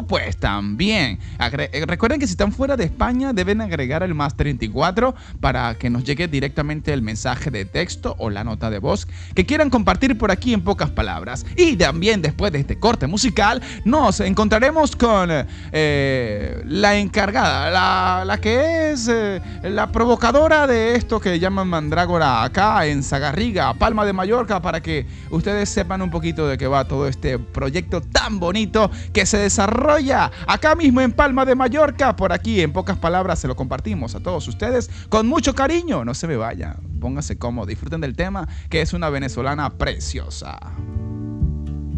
[0.08, 1.18] pues también.
[1.38, 5.90] Eh, recuerden que si están fuera de España deben agregar el más 34 para que
[5.90, 10.16] nos llegue directamente el mensaje de texto o la nota de voz que quieran compartir
[10.16, 11.41] por aquí en pocas palabras.
[11.56, 18.92] Y también después de este corte musical nos encontraremos con eh, la encargada, la, que
[18.92, 24.60] es eh, la provocadora de esto que llaman mandrágora acá en Zagarriga, Palma de Mallorca,
[24.60, 29.26] para que ustedes sepan un poquito de qué va todo este proyecto tan bonito que
[29.26, 32.16] se desarrolla acá mismo en Palma de Mallorca.
[32.16, 36.04] Por aquí, en pocas palabras, se lo compartimos a todos ustedes con mucho cariño.
[36.04, 40.58] No se me vayan, pónganse cómodos, disfruten del tema que es una venezolana preciosa.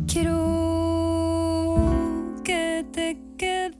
[0.07, 0.38] Quiero
[2.44, 3.74] que te quedes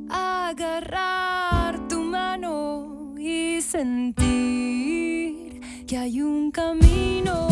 [0.09, 4.21] agarrar tu mano y sentir
[5.85, 7.50] que hay un camino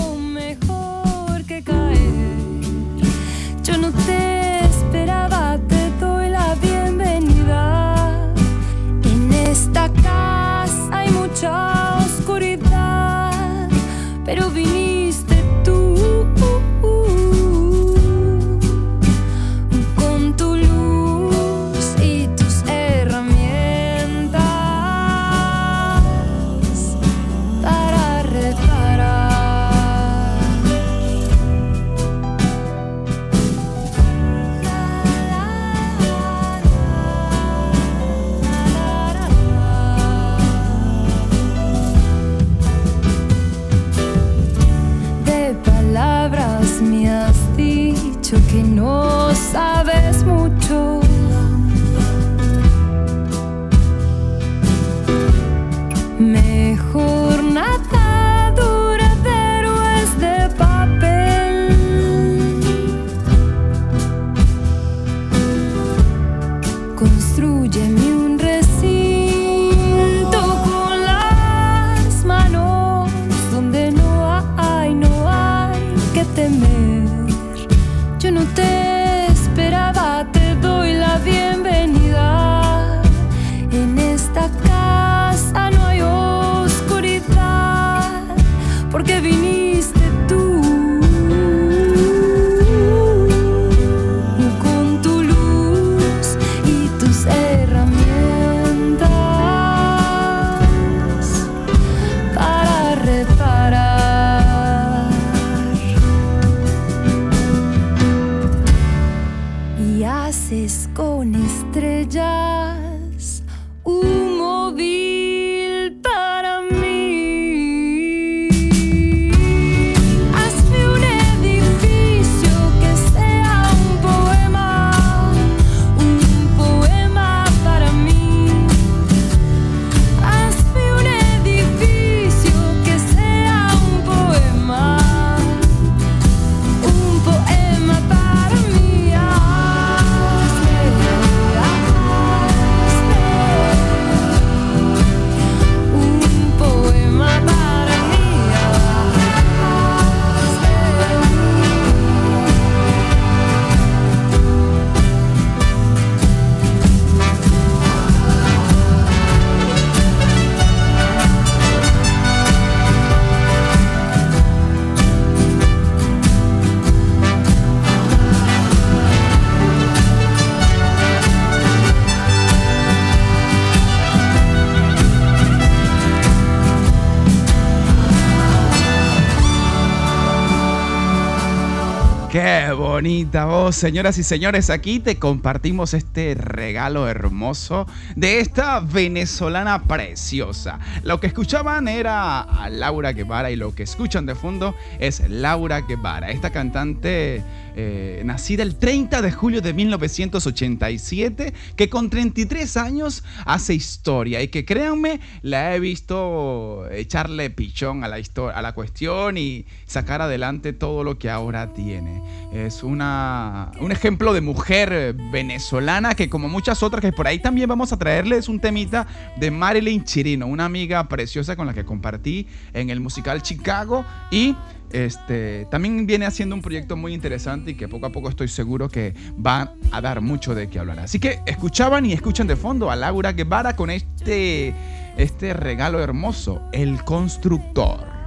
[183.10, 184.70] bonita voz, señoras y señores.
[184.70, 190.78] Aquí te compartimos este regalo hermoso de esta venezolana preciosa.
[191.02, 195.82] Lo que escuchaban era a Laura Guevara y lo que escuchan de fondo es Laura
[195.82, 197.44] Guevara, esta cantante
[197.76, 204.50] eh, nacida el 30 de julio de 1987, que con 33 años hace historia y
[204.50, 208.18] que créanme, la he visto echarle pichón a la,
[208.54, 212.22] a la cuestión y sacar adelante todo lo que ahora tiene.
[212.52, 217.40] Es una, un ejemplo de mujer eh, venezolana que como muchas otras que por ahí
[217.40, 221.86] también vamos a traerles un temita de Marilyn Chirino, una amiga preciosa con la que
[221.86, 224.56] compartí en el musical Chicago y
[224.92, 228.90] este, también viene haciendo un proyecto muy interesante y que poco a poco estoy seguro
[228.90, 229.14] que
[229.46, 231.00] va a dar mucho de qué hablar.
[231.00, 234.74] Así que escuchaban y escuchan de fondo a Laura Guevara con este,
[235.18, 238.19] este regalo hermoso, El Constructor.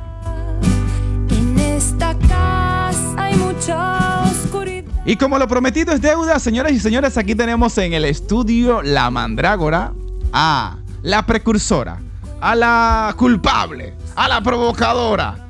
[5.04, 9.10] Y como lo prometido es deuda, señoras y señores, aquí tenemos en el estudio La
[9.10, 9.92] Mandrágora
[10.32, 11.98] a la precursora,
[12.40, 15.48] a la culpable, a la provocadora,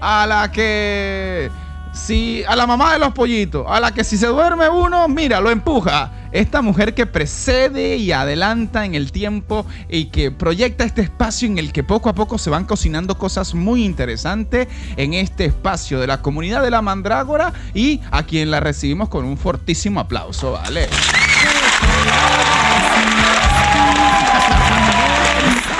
[0.00, 1.50] a la que
[1.92, 5.40] si a la mamá de los pollitos, a la que si se duerme uno, mira,
[5.40, 6.10] lo empuja.
[6.32, 11.58] Esta mujer que precede y adelanta en el tiempo y que proyecta este espacio en
[11.58, 14.66] el que poco a poco se van cocinando cosas muy interesantes
[14.96, 19.26] en este espacio de la comunidad de la Mandrágora y a quien la recibimos con
[19.26, 20.88] un fortísimo aplauso, ¿vale?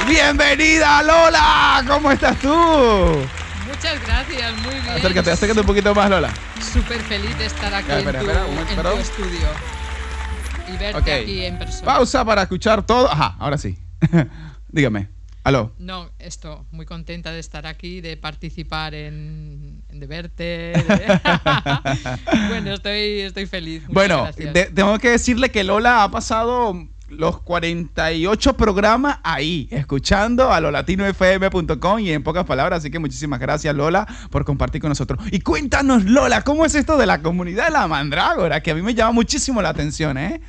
[0.06, 3.41] Bienvenida Lola, ¿cómo estás tú?
[3.82, 4.88] Muchas gracias, muy bien.
[4.90, 6.32] Acércate, acércate un poquito más Lola.
[6.72, 9.48] Súper feliz de estar aquí Ya, en, espera, tu, espera, momento, en tu estudio
[10.68, 11.08] y verte Ok.
[11.22, 11.84] aquí en persona.
[11.92, 13.10] Pausa para escuchar todo.
[13.10, 13.76] Ajá, ahora sí.
[14.68, 15.08] Dígame.
[15.42, 15.72] Aló.
[15.78, 20.44] No, esto, muy contenta de estar aquí, de participar en, en de verte.
[20.44, 21.20] de-
[22.50, 23.80] bueno, estoy, estoy feliz.
[23.88, 30.52] muchas Bueno, de- tengo que decirle que Lola ha pasado los 48 programas ahí, escuchando
[30.52, 32.78] a lolatinofm.com y en pocas palabras.
[32.78, 35.20] Así que muchísimas gracias, Lola, por compartir con nosotros.
[35.30, 38.62] Y cuéntanos, Lola, ¿cómo es esto de la comunidad de la Mandrágora?
[38.62, 40.40] Que a mí me llama muchísimo la atención, ¿eh?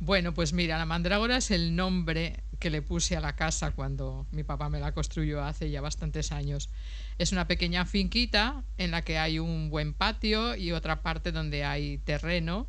[0.00, 4.26] Bueno, pues mira, la mandrágora es el nombre que le puse a la casa cuando
[4.32, 6.68] mi papá me la construyó hace ya bastantes años.
[7.16, 11.64] Es una pequeña finquita en la que hay un buen patio y otra parte donde
[11.64, 12.66] hay terreno.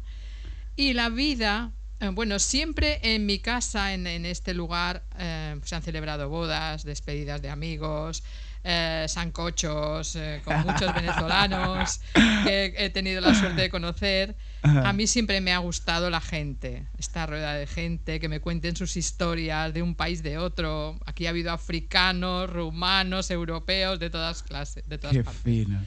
[0.76, 1.72] Y la vida,
[2.14, 7.42] bueno, siempre en mi casa, en, en este lugar, eh, se han celebrado bodas, despedidas
[7.42, 8.24] de amigos,
[8.68, 12.02] eh, sancochos eh, con muchos venezolanos
[12.44, 14.36] que he tenido la suerte de conocer.
[14.64, 18.76] A mí siempre me ha gustado la gente, esta rueda de gente, que me cuenten
[18.76, 21.00] sus historias de un país de otro.
[21.06, 25.44] Aquí ha habido africanos, rumanos, europeos, de todas clases, de todas Qué partes.
[25.44, 25.86] fino.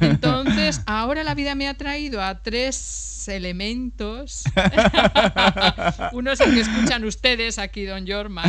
[0.00, 4.44] Entonces, ahora la vida me ha traído a tres elementos.
[6.12, 8.44] Uno es el que escuchan ustedes aquí, Don Jorman.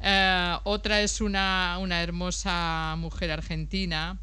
[0.00, 4.18] Eh, otra es una, una hermosa mujer argentina.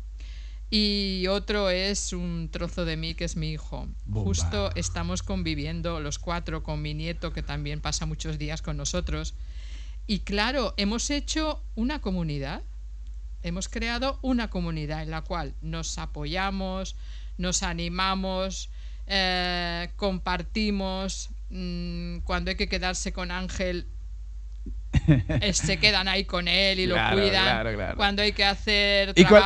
[0.69, 3.89] Y otro es un trozo de mí que es mi hijo.
[4.05, 4.27] Bomba.
[4.27, 9.33] Justo estamos conviviendo los cuatro con mi nieto, que también pasa muchos días con nosotros.
[10.07, 12.63] Y claro, hemos hecho una comunidad
[13.43, 16.95] hemos creado una comunidad en la cual nos apoyamos,
[17.37, 18.69] nos animamos,
[19.07, 21.29] eh, compartimos.
[21.49, 23.87] mm, cuando hay que quedarse con Ángel,
[25.41, 27.43] eh, se quedan ahí con él y lo Claro, cuidan.
[27.43, 27.97] claro, claro.
[27.97, 29.41] Cuando hay que hacer ¿Y cuál-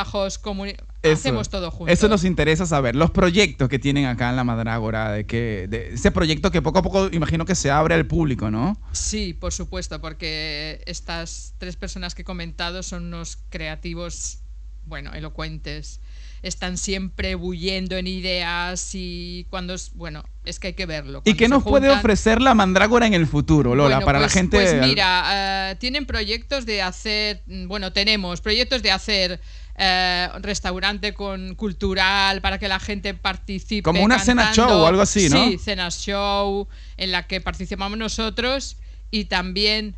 [1.10, 1.94] comuni- hacemos todo juntos.
[1.94, 2.96] Eso nos interesa saber.
[2.96, 6.80] Los proyectos que tienen acá en la Madrágora, de que de ese proyecto que poco
[6.80, 8.80] a poco imagino que se abre al público, ¿no?
[8.92, 14.40] Sí, por supuesto, porque estas tres personas que he comentado son unos creativos,
[14.86, 16.00] bueno, elocuentes.
[16.44, 21.24] Están siempre bullendo en ideas y cuando es, bueno, es que hay que verlo.
[21.26, 24.34] ¿Y qué nos puede ofrecer la Mandrágora en el futuro, Lola, Bueno, para la pues-
[24.34, 24.58] gente?
[24.58, 29.42] Pues mira, eh, tienen proyectos de hacer, mm, bueno, tenemos proyectos de hacer
[29.78, 33.84] eh, restaurante con cultural para que la gente participe.
[33.84, 35.44] Como una cena show o algo así, ¿no?
[35.46, 36.68] Sí, cena show
[36.98, 38.78] en la que participamos nosotros
[39.12, 39.96] y también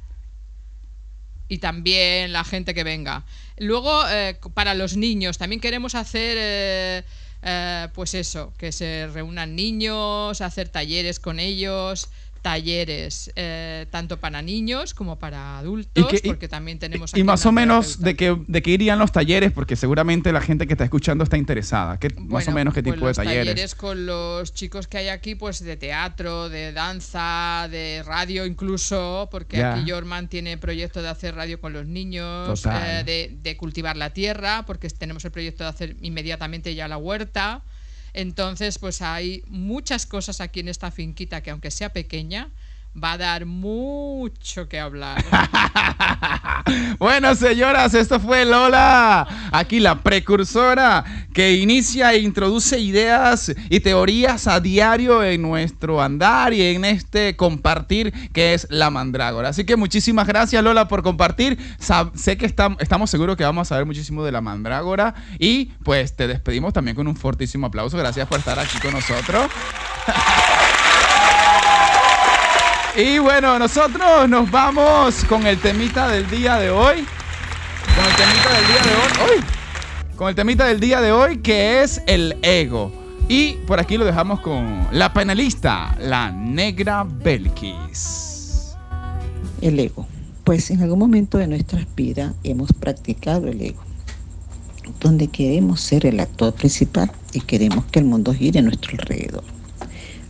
[1.50, 3.24] y también la gente que venga.
[3.58, 7.04] Luego, eh, para los niños, también queremos hacer, eh,
[7.42, 12.10] eh, pues eso, que se reúnan niños, hacer talleres con ellos,
[12.48, 17.14] talleres eh, tanto para niños como para adultos, y- porque también tenemos...
[17.14, 20.66] Y más o menos de qué, de qué irían los talleres, porque seguramente la gente
[20.66, 22.00] que está escuchando está interesada.
[22.00, 23.76] ¿Qué, más o menos qué pues tipo de los talleres?
[23.76, 29.58] con los chicos que hay aquí, pues de teatro, de danza, de radio incluso, porque
[29.58, 29.74] Ya.
[29.74, 34.12] aquí Jorman tiene proyecto de hacer radio con los niños, eh, de, de cultivar la
[34.12, 37.64] tierra, porque tenemos el proyecto de hacer inmediatamente ya la huerta.
[38.14, 42.50] Entonces, pues hay muchas cosas aquí en esta finquita que aunque sea pequeña,
[42.96, 45.24] va a dar mucho que hablar.
[47.00, 54.48] bueno, señoras, esto fue Lola, aquí la precursora que inicia e introduce ideas y teorías
[54.48, 59.50] a diario en nuestro andar y en este compartir que es la mandrágora.
[59.50, 61.58] Así que muchísimas gracias, Lola, por compartir.
[61.80, 65.66] Sab- sé que estam- estamos seguros que vamos a ver muchísimo de la mandrágora y
[65.84, 67.96] pues te despedimos también con un fortísimo aplauso.
[67.98, 69.46] Gracias por estar aquí con nosotros.
[72.98, 77.06] Y bueno, nosotros nos vamos con el temita del día de hoy.
[77.96, 79.46] Con el temita del día de hoy.
[80.16, 82.92] Con el temita del día de hoy que es el ego.
[83.28, 88.76] Y por aquí lo dejamos con la panelista, la negra Belkis.
[89.62, 90.08] El ego.
[90.44, 93.84] Pues en algún momento de nuestras vidas hemos practicado el ego,
[95.00, 99.57] donde queremos ser el actor principal y queremos que el mundo gire a nuestro alrededor.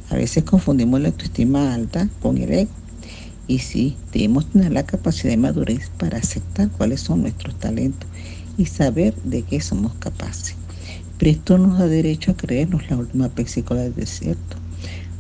[0.09, 2.71] A veces confundimos la autoestima alta con el ego.
[3.47, 8.09] Y sí, debemos tener la capacidad de madurez para aceptar cuáles son nuestros talentos
[8.57, 10.55] y saber de qué somos capaces.
[11.17, 14.57] Pero esto nos da derecho a creernos la última pexícola del desierto.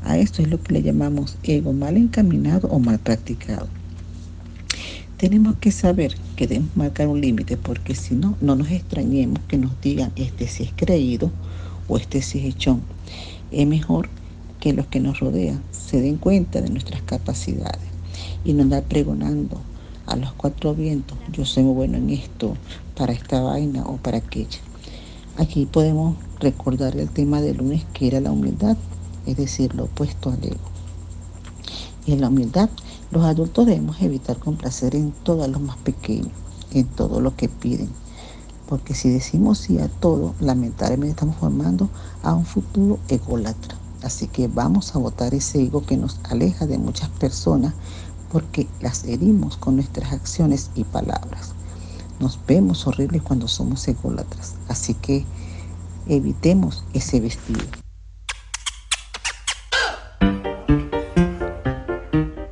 [0.03, 3.67] A esto es lo que le llamamos ego mal encaminado o mal practicado.
[5.17, 9.57] Tenemos que saber que debemos marcar un límite porque si no, no nos extrañemos que
[9.57, 11.31] nos digan este sí es creído
[11.87, 12.81] o este sí es echón.
[13.51, 14.09] Es mejor
[14.59, 17.81] que los que nos rodean se den cuenta de nuestras capacidades
[18.43, 19.59] y no andar pregonando
[20.05, 22.55] a los cuatro vientos, yo soy muy bueno en esto,
[22.95, 24.59] para esta vaina o para aquella.
[25.37, 28.77] Aquí podemos recordar el tema del lunes que era la humildad,
[29.25, 30.55] es decir, lo opuesto al ego.
[32.05, 32.69] Y en la humildad,
[33.11, 36.31] los adultos debemos evitar complacer en todo a los más pequeños,
[36.73, 37.89] en todo lo que piden.
[38.67, 41.89] Porque si decimos sí a todo, lamentablemente estamos formando
[42.23, 43.77] a un futuro ególatra.
[44.07, 47.73] Así que vamos a votar ese ego que nos aleja de muchas personas
[48.31, 51.53] porque las herimos con nuestras acciones y palabras.
[52.21, 54.55] Nos vemos horribles cuando somos ególatras.
[54.69, 55.25] Así que
[56.07, 57.65] evitemos ese vestido.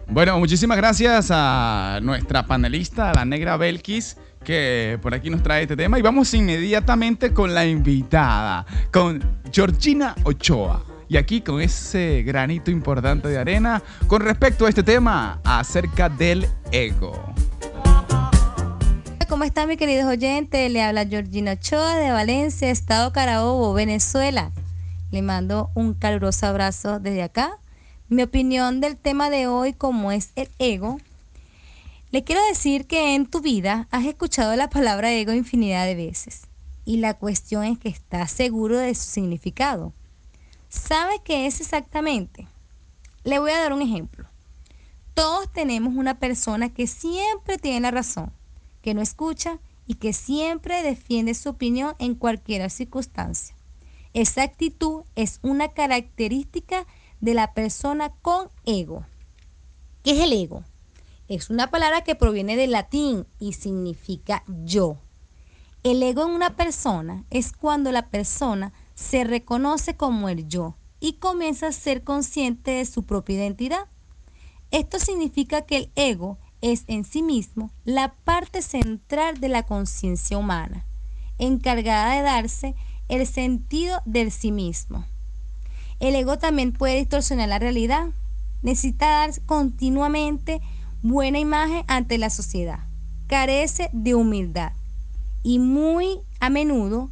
[0.08, 5.78] Bueno, muchísimas gracias a nuestra panelista, la negra Belkis, que por aquí nos trae este
[5.78, 5.98] tema.
[5.98, 10.95] Y vamos inmediatamente con la invitada, con Georgina Ochoa.
[11.08, 16.48] Y aquí con ese granito importante de arena con respecto a este tema acerca del
[16.72, 17.34] ego.
[19.28, 20.72] ¿Cómo están mis queridos oyentes?
[20.72, 24.52] Le habla Georgina Ochoa de Valencia, Estado Carabobo, Venezuela.
[25.12, 27.58] Le mando un caluroso abrazo desde acá.
[28.08, 31.00] Mi opinión del tema de hoy, como es el ego,
[32.12, 36.44] le quiero decir que en tu vida has escuchado la palabra ego infinidad de veces.
[36.86, 39.92] Y la cuestión es que estás seguro de su significado.
[40.76, 42.48] ¿Sabes qué es exactamente?
[43.24, 44.28] Le voy a dar un ejemplo.
[45.16, 48.32] Todos tenemos una persona que siempre tiene la razón
[48.84, 49.58] que no escucha
[49.88, 53.56] y que siempre defiende su opinión en cualquier circunstancia.
[54.14, 56.86] Esa actitud es una característica
[57.20, 59.06] de la persona con ego.
[60.04, 60.64] ¿Qué es el ego?
[61.30, 64.98] Es una palabra que proviene del latín y significa yo.
[65.84, 71.14] El ego en una persona es cuando la persona se reconoce como el yo y
[71.14, 73.86] comienza a ser consciente de su propia identidad.
[74.72, 80.38] Esto significa que el ego es en sí mismo la parte central de la conciencia
[80.38, 80.86] humana,
[81.38, 82.76] encargada de darse
[83.08, 85.06] el sentido del sí mismo.
[86.00, 88.08] El ego también puede distorsionar la realidad.
[88.64, 90.60] Necesita dar continuamente
[91.04, 92.80] buena imagen ante la sociedad.
[93.28, 94.74] Carece de humildad
[95.44, 97.10] y muy a menudo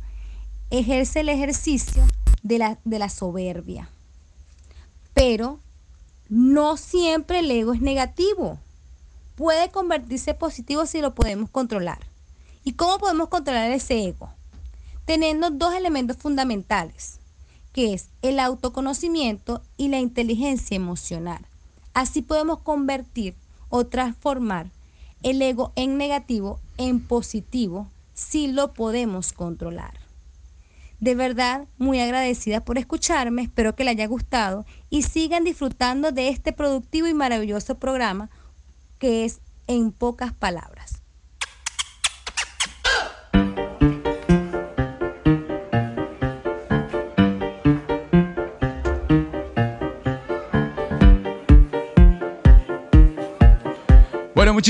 [0.79, 2.03] ejerce el ejercicio
[2.41, 3.89] de la, de la soberbia.
[5.13, 5.59] Pero
[6.29, 8.57] no siempre el ego es negativo.
[9.35, 11.99] Puede convertirse positivo si lo podemos controlar.
[12.63, 14.31] ¿Y cómo podemos controlar ese ego?
[15.05, 17.19] Teniendo dos elementos fundamentales,
[17.71, 21.45] que es el autoconocimiento y la inteligencia emocional.
[21.93, 23.35] Así podemos convertir
[23.69, 24.71] o transformar
[25.21, 30.02] el ego en negativo en positivo si lo podemos controlar.
[31.03, 36.29] De verdad, muy agradecida por escucharme, espero que le haya gustado y sigan disfrutando de
[36.29, 38.29] este productivo y maravilloso programa
[38.99, 41.02] que es en pocas palabras.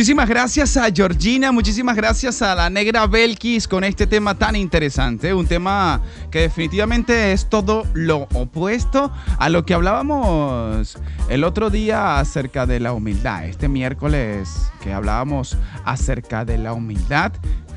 [0.03, 5.33] Muchísimas gracias a Georgina, muchísimas gracias a la negra Belkis con este tema tan interesante,
[5.33, 10.97] un tema que definitivamente es todo lo opuesto a lo que hablábamos
[11.29, 14.49] el otro día acerca de la humildad, este miércoles
[14.81, 17.31] que hablábamos acerca de la humildad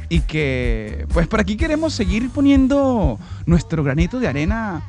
[0.09, 4.83] y que pues por aquí queremos seguir poniendo nuestro granito de arena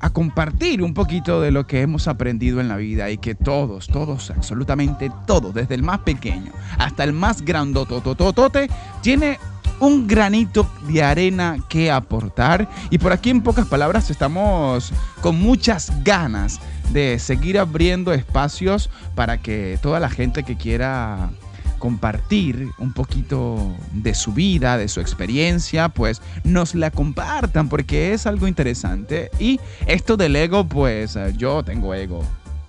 [0.00, 3.88] a compartir un poquito de lo que hemos aprendido en la vida y que todos,
[3.88, 8.68] todos, absolutamente todos, desde el más pequeño hasta el más grandotototote,
[9.02, 9.38] tiene
[9.80, 12.68] un granito de arena que aportar.
[12.90, 16.60] Y por aquí en pocas palabras estamos con muchas ganas
[16.92, 21.30] de seguir abriendo espacios para que toda la gente que quiera
[21.78, 28.26] compartir un poquito de su vida, de su experiencia, pues nos la compartan porque es
[28.26, 29.30] algo interesante.
[29.38, 32.22] Y esto del ego, pues eh, yo tengo ego.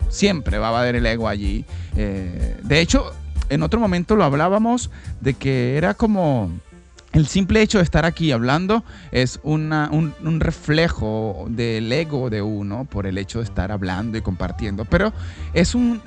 [0.09, 1.65] Siempre va a haber el ego allí.
[1.95, 3.11] Eh, de hecho,
[3.49, 4.89] en otro momento lo hablábamos
[5.21, 6.51] de que era como...
[7.11, 12.85] El simple hecho de estar aquí hablando es un, un reflejo del ego de uno
[12.85, 14.85] por el hecho de estar hablando y compartiendo.
[14.85, 15.11] Pero
[15.55, 16.03] es un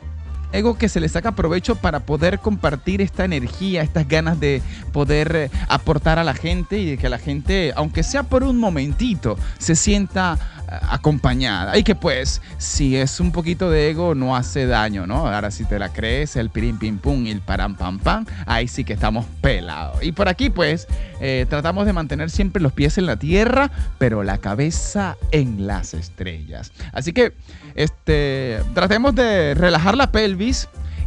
[0.53, 5.35] ego que se le saca provecho para poder compartir esta energía, estas ganas de poder
[5.35, 9.39] eh, aportar a la gente y de que la gente, aunque sea por un momentito,
[9.59, 10.39] se sienta
[10.71, 11.77] eh, acompañada.
[11.79, 15.27] Y que pues, si es un poquito de ego, no hace daño, ¿no?
[15.27, 18.69] Ahora si te la crees, el pirim pim pum y el param pam pam, ahí
[18.69, 20.03] sí que estamos pelados.
[20.03, 20.87] Y por aquí pues,
[21.21, 25.95] eh, tratamos de mantener siempre los pies en la tierra, pero la cabeza en las
[25.95, 26.73] estrellas.
[26.93, 27.33] Así que,
[27.75, 30.42] este, tratemos de relajar la pelvis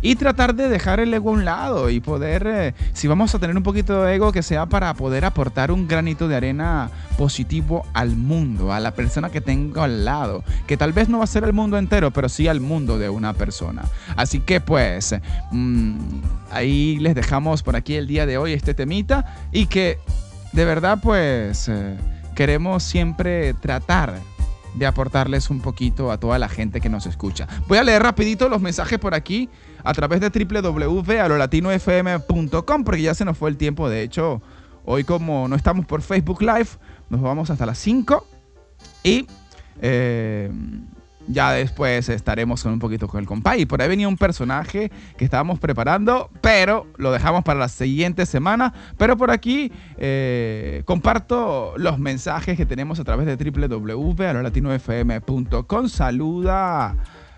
[0.02, 3.40] y tratar de dejar el ego a un lado y poder, eh, si vamos a
[3.40, 7.86] tener un poquito de ego, que sea para poder aportar un granito de arena positivo
[7.94, 11.28] al mundo, a la persona que tengo al lado, que tal vez no va a
[11.28, 13.84] ser el mundo entero, pero sí al mundo de una persona.
[14.16, 15.16] Así que pues,
[15.52, 15.98] mm,
[16.52, 19.98] ahí les dejamos por aquí el día de hoy este temita y que
[20.54, 21.98] de verdad pues eh,
[22.36, 24.20] queremos siempre tratar
[24.76, 27.48] de aportarles un poquito a toda la gente que nos escucha.
[27.68, 29.50] Voy a leer rapidito los mensajes por aquí
[29.84, 33.90] a través de www.alolatinofm.com porque ya se nos fue el tiempo.
[33.90, 34.42] De hecho,
[34.84, 36.70] hoy como no estamos por Facebook Live,
[37.10, 38.26] nos vamos hasta las 5
[39.04, 39.28] y
[39.82, 40.52] eh,
[41.28, 43.62] ya después estaremos con un poquito con el compay.
[43.62, 48.26] Y por ahí venía un personaje que estábamos preparando, pero lo dejamos para la siguiente
[48.26, 48.74] semana.
[48.98, 55.90] Pero por aquí eh, comparto los mensajes que tenemos a través de www.alolatinofm.com.
[55.90, 56.96] Saluda.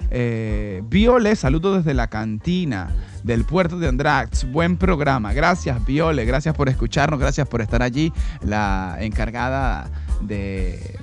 [0.10, 2.90] Eh, Viole, saludos desde la cantina
[3.24, 4.50] del puerto de Andrax.
[4.52, 5.34] Buen programa.
[5.34, 6.26] Gracias, Viole.
[6.26, 7.20] Gracias por escucharnos.
[7.20, 8.14] Gracias por estar allí.
[8.42, 9.90] La encargada
[10.22, 10.98] de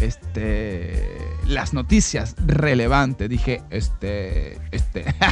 [0.00, 3.28] este las noticias relevantes.
[3.28, 5.04] Dije este este.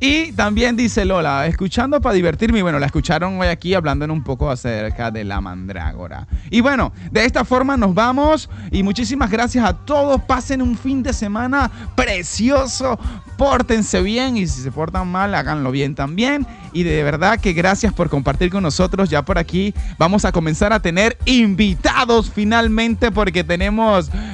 [0.00, 4.24] Y también dice Lola escuchando para divertirme y bueno la escucharon hoy aquí hablando un
[4.24, 6.26] poco acerca de la mandrágora.
[6.50, 10.20] Y bueno de esta forma nos vamos y muchísimas gracias a todos.
[10.22, 12.98] Pasen un fin de semana precioso.
[13.36, 16.46] Pórtense bien y si se portan mal háganlo bien también.
[16.72, 19.08] Y de verdad que gracias por compartir con nosotros.
[19.08, 23.69] Ya por aquí vamos a comenzar a tener invitados finalmente porque tenemos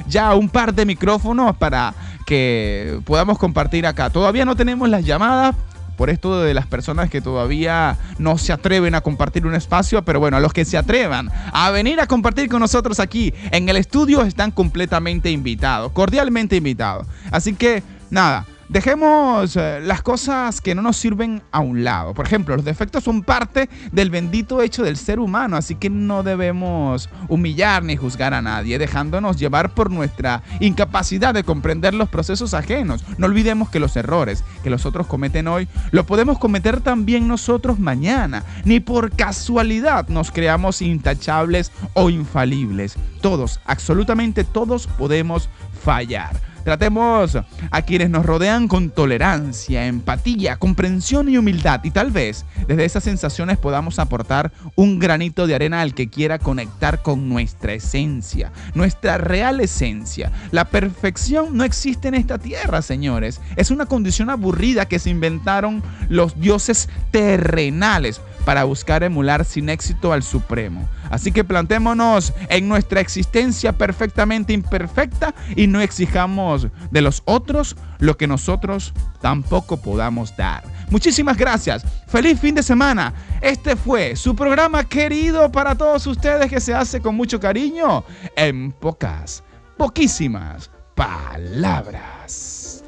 [0.07, 1.93] ya un par de micrófonos para
[2.25, 4.09] que podamos compartir acá.
[4.09, 5.55] Todavía no tenemos las llamadas
[5.97, 10.19] por esto de las personas que todavía no se atreven a compartir un espacio, pero
[10.19, 13.77] bueno, a los que se atrevan a venir a compartir con nosotros aquí en el
[13.77, 17.07] estudio están completamente invitados, cordialmente invitados.
[17.31, 22.13] Así que nada, Dejemos eh, las cosas que no nos sirven a un lado.
[22.13, 26.21] Por ejemplo, los defectos son parte del bendito hecho del ser humano, así que no
[26.21, 32.53] debemos humillar ni juzgar a nadie, dejándonos llevar por nuestra incapacidad de comprender los procesos
[32.53, 33.05] ajenos.
[33.17, 37.79] No olvidemos que los errores que los otros cometen hoy, lo podemos cometer también nosotros
[37.79, 38.43] mañana.
[38.65, 42.95] Ni por casualidad nos creamos intachables o infalibles.
[43.21, 45.49] Todos, absolutamente todos podemos
[45.83, 46.41] fallar.
[46.67, 47.37] Tratemos
[47.71, 53.05] a quienes nos rodean con tolerancia, empatía, comprensión y humildad y tal vez desde esas
[53.05, 59.17] sensaciones podamos aportar un granito de arena al que quiera conectar con nuestra esencia, nuestra
[59.17, 60.33] real esencia.
[60.51, 63.39] La perfección no existe en esta tierra, señores.
[63.55, 70.13] Es una condición aburrida que se inventaron los dioses terrenales para buscar emular sin éxito
[70.13, 70.87] al Supremo.
[71.09, 76.56] Así que plantémonos en nuestra existencia perfectamente imperfecta y no exijamos
[76.91, 80.63] de los otros lo que nosotros tampoco podamos dar.
[80.89, 81.83] Muchísimas gracias.
[82.07, 83.13] Feliz fin de semana.
[83.41, 88.03] Este fue su programa querido para todos ustedes que se hace con mucho cariño
[88.35, 89.43] en pocas,
[89.77, 92.83] poquísimas palabras.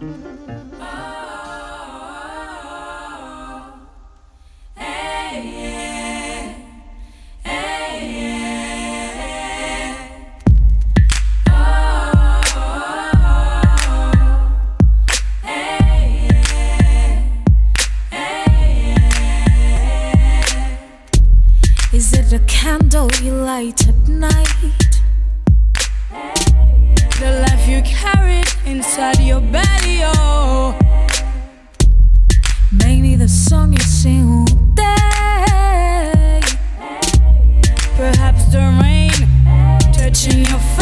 [22.29, 24.45] The candle you light at night.
[27.19, 30.77] The life you carry inside your belly, oh.
[32.71, 36.39] Maybe the song you sing all day.
[37.97, 39.11] Perhaps the rain
[39.91, 40.78] touching your face.